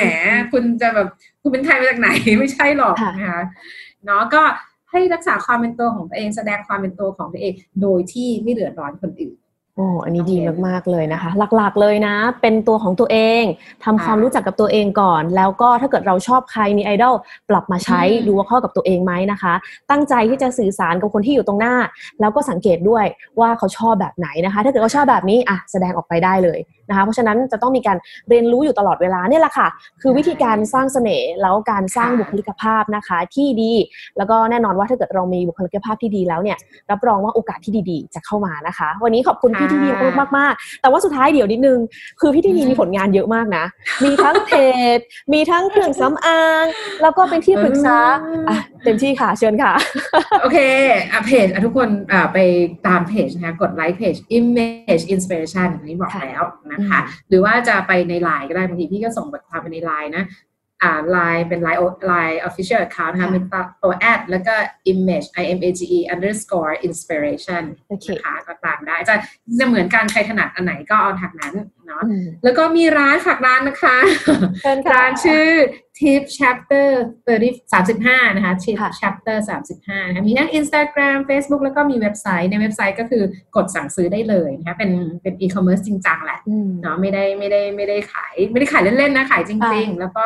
[0.51, 1.07] คุณจะแบบ
[1.41, 3.41] คุณเป็นใครมาจากไหนไม่ใช่หรอกค่ะนะคะ
[4.05, 4.41] เนาะก็
[4.91, 9.35] ให้รักษาความเป็นตัวของตัวเองแสดงความเป็นตัวของตัวเอง โดยที่ไม่เดือดร้อนคนอื่น
[9.77, 13.43] โอ้อันนี้ดีโอเคมากๆเลยนะคะ หลักๆเลยนะ เป็นตัวของตัวเอง
[13.83, 17.15] ทำค่ะความรู้จักกับตัวเองก่อน แล้วก็ถ้าเกิดเราชอบใครมีไอดอล
[17.49, 19.53] ปรับมาใช้อืมดูว่าเข้ากับตัวเองไหมนะคะ
[19.91, 21.75] ตั้งใจที่จะสื่อสารกับคนที่อยู่ตรงหน้า
[22.19, 23.05] แล้วก็สังเกตด้วย
[23.39, 27.97] ว่าเขาชอบแบบไหนนะคะ ถ้าเกิดเขาชอบแบบนี้อะแสดงออกไปได้เลยนะคะเพราะฉะนั้นจะต้องมีการ
[28.29, 29.67] เรียนรู้อยู่ตลอดเวลาเนี่ยแหละค่ะ
[30.01, 33.73] คือวิธีการสร้างเสน่ห์แล้วการสร้างค่ะบุคลิกภาพนะคะที่ดี
[34.17, 36.57] แล้วก็แน่นอนว่าถ้าเกิดเรามีบุคลิกภาพที่ดีแล้วเนี่ย
[36.91, 39.89] รับรองว่าโอกาสที่ดีๆ จะเข้ามานะคะ วันนี้ขอบคุณพี่ที่ดี
[40.37, 41.79] มากๆแต่ว่าสุดท้ายเดี๋ยวนิดนึง
[42.21, 43.65] คือพี่ที่ดีมีผลงานเยอะมากนะ
[44.03, 44.51] มีทั้งเพ
[44.97, 44.99] จ
[45.33, 46.65] มีทั้งเครื่องสำอาง
[47.01, 49.73] แล้วก็เป็นที่ปรึกษาอืมอะเต็มที่ค่ะเชิญค่ะ
[50.41, 50.57] โอเค
[51.11, 52.37] อะเพจอะทุกคนอะไป
[52.87, 60.25] ตามเพจนะคะกดไลค์เพจ image inspiration อันนี้บอกค่ะแล้วนะคะ หรือว่าจะไปในไลน์ก็ได้บางทีพี่ก็ส่งบทความไปในไลน์นะ
[60.83, 63.43] อ่าไลน์เป็นไลน์ไลน์ official account นะคะค่ะเป็น
[63.83, 64.55] ตัวแอดแล้วก็
[64.91, 69.15] image i m a g e underscore inspiration โอเคนะคะก็ตามได้จะ
[69.59, 71.53] จะเหมือนกันใครถนัดอันไหนก็เอาทางนั้น
[71.87, 73.97] เนาะอืมแล้วก็มีร้านฝากร้านนะคะ
[74.61, 75.47] เชิญค่ะร้านชื่อ
[75.99, 76.87] tip chapter
[77.25, 79.37] 30 35 นะคะ tip ค่ะ chapter
[79.73, 83.23] 35นะคะมีทั้ง Instagram Facebook แล้วก็มีเว็บไซต์ในเว็บไซต์ก็คือ
[83.55, 90.23] กดสั่งซื้อได้เลยนะคะเป็นเป็น e-commerce จริงจังแหละอืมเนาะไม่ได้ไม่ได้ไม่ได้ขาย ไม่ได้ขายเล่นๆนะขายจริง ๆ แล้วก็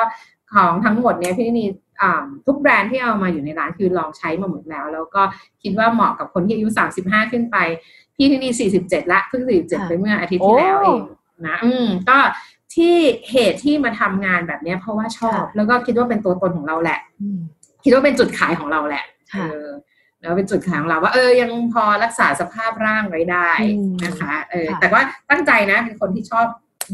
[0.54, 1.68] ของทั้งหมดเนี้ยพี่นี่
[2.02, 5.22] อ่าทุกแบรนด์ที่เอามาอยู่ในร้านคือลองใช้มาหมดแล้ว แล้วก็
[5.64, 6.68] คิดว่าเหมาะกับคนที่อายุ
[7.02, 7.58] 35 ขึ้นไป
[8.16, 11.02] พี่ที่นี่ 47 ละเพิ่ง47ค่ะไปเมื่ออาทิตย์ที่แล้วโอ้เอง
[11.48, 12.18] นะอืมก็
[12.80, 12.96] ที่
[13.32, 17.40] เหตุที่มาทำงานแบบเนี้ย เพราะว่าชอบค่ะแล้วก็คิดว่าเป็นตัวตนของเราแหละอืม
[17.84, 19.04] คิดว่าเป็นจุดขายของเราแหละ
[19.34, 19.70] ค่ะเออ
[20.22, 26.46] แล้วเป็นจุดขายของเราว่า เออยังพอรักษาสภาพร่างไว้ได้อืมนะคะ เออค่ะแต่ว่าตั้งใจนะเป็นคนที่ชอบ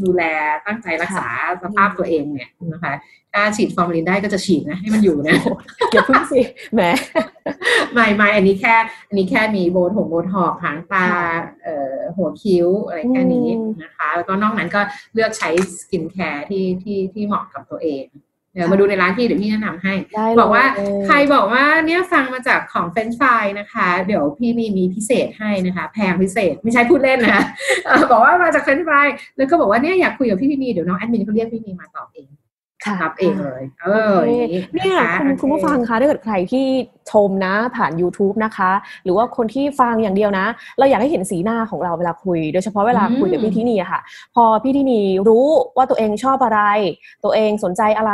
[0.04, 0.22] ดูแล
[0.66, 1.28] ตั้งใจรักษา
[1.62, 2.94] สภาพตัวเองเนี่ยนะคะ
[3.32, 5.34] ถ้าฉีดฟอร์มาลินได้ก็จะฉีดนะ ให้มันอยู่นะ
[5.92, 6.40] อย่าพึ่งสิ
[6.74, 6.80] แหม
[7.92, 8.74] ไม่ไม่อันนี้แค่
[9.08, 11.26] อันนี้แค่มีโบนหงโบนหอกหางตาค่ะ
[11.64, 14.80] เอ่อหัวคิ้วอะไรแค่นี้อืมนะคะ แล้วก็นอกนั้นก็
[15.14, 18.04] เลือกใช้สกินแคร์ที่ที่ที่เหมาะกับตัวเอง
[18.56, 20.64] เดี๋ยวมาดูในร้านพี่เดี๋ยวพี่แนะนำให้ได้เลยบอกว่า
[21.06, 27.44] ใครบอกว่าเนี่ยฟังมาจากของเฟรนช์ฟรายนะคะ เดี๋ยวพี่มีมีพิเศษให้นะคะ แพงพิเศษไม่ใช่พูดเล่นนะคะ
[27.86, 32.45] เออบอกว่ามาจากเฟรนช์ฟรายแล้วก็บอกว่าเนี่ยอยากคุยกับพี่มีเดี๋ยวน้องแอดมินเขาเรียกพี่มีมาตอบเองค่ะ
[33.02, 36.66] รับเองเลย เอออย่างนี้เนี่ยะะคุณคุณผู้ฟังคะถ้าเกิดใครที่
[37.10, 38.70] ชมนะผ่าน YouTube นะคะ
[39.04, 40.46] หรือว่าคนที่ฟังอย่างเดียวนะ
[40.78, 44.00] เราอยากให้เห็นสีหน้าของเราเวลาคุย โดยเฉพาะเวลาคุยกับพี่ที่นี่อะค่ะ
[44.34, 46.60] พอพี่ที่นี่รู้ว่าตัวเองชอบอะไร
[47.24, 48.12] ตัวเองสนใจอะไร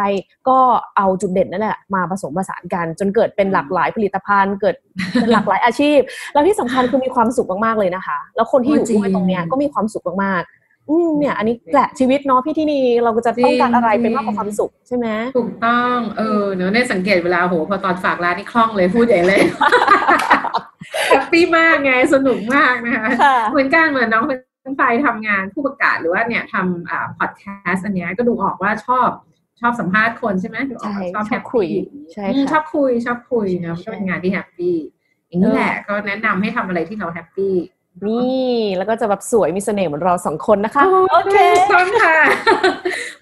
[0.49, 0.59] ก็
[0.97, 4.75] เอาจุดเด่นนั่นแหละมาผสมผสานกัน จนเกิดเป็นหลากหลายผลิตภัณฑ์เกิด
[5.21, 5.99] เป็นหลากหลายอาชีพ
[6.33, 15.07] แล้วที่สำคัญคือมีความสุขมากๆเลยนะคะ แล้วคนที่อยู่ด้วยตรงเนี้ยก็มีความสุขมากๆ อืมเนี่ย อันนี้แหละชีวิตเนาะพี่ที่นี่เราก็จะต้องการอะไรเป็นมากกว่าความสุขใช่ไหม
[15.37, 19.41] ถูกต้องเออเนอะในสังเกตเวลาโหพอตอนฝากร้านนี่คล่องเลยพูดใหญ่เลย
[21.09, 24.35] happy มากไงสนุกมากนะคะค่ะเหมือนกันเหมือนน้องเป็
[24.71, 29.09] นฝ่ายทำงานผู้ประกาศหรือว่าเนี่ยทำอ่าพอดแคสต์อันเนี้ยก็ดูออกว่าชอบ
[29.61, 31.83] ชอบสัมภาษณ์คนใช่ไหมดูออกว่าชอบใช่แฮปชอบคุย
[32.13, 34.77] ใช่อืมค่ะชอบคุยชอบคุยนะมันก็เป็นงานที่ happy
[35.29, 37.55] อย่างนี้เออแหละก็แนะนำให้ทำอะไรที่เรา happy
[38.09, 42.17] นี่แล้วก็จะแบบสวยมีเสน่ห์เหมือนเราสองคนนะคะ โอเคถูกต้องค่ะ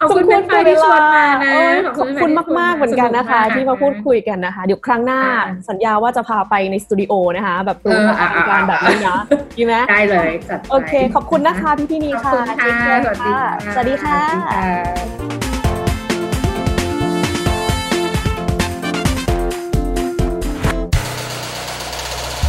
[0.00, 9.18] ขอบคุณสมเป็นฝ่ายที่ชวนมานะเออขอบคุณมากๆเหมือนกันนะคะ ที่มาพูดคุยกันนะคะ เดี๋ยวครั้งหน้าค่ะสัญญาว่าจะพาไปในสตูดิโอนะคะ แบบเอออะทำการแบบนี้นะ
[9.56, 15.39] ดีไหมได้เลยจัดไปโอเค ขอบคุณนะคะพี่พี่นีขอบค่ะคุณค่ะเจอสกันวัสดีค่ะค่ะสวัสดีค่ะ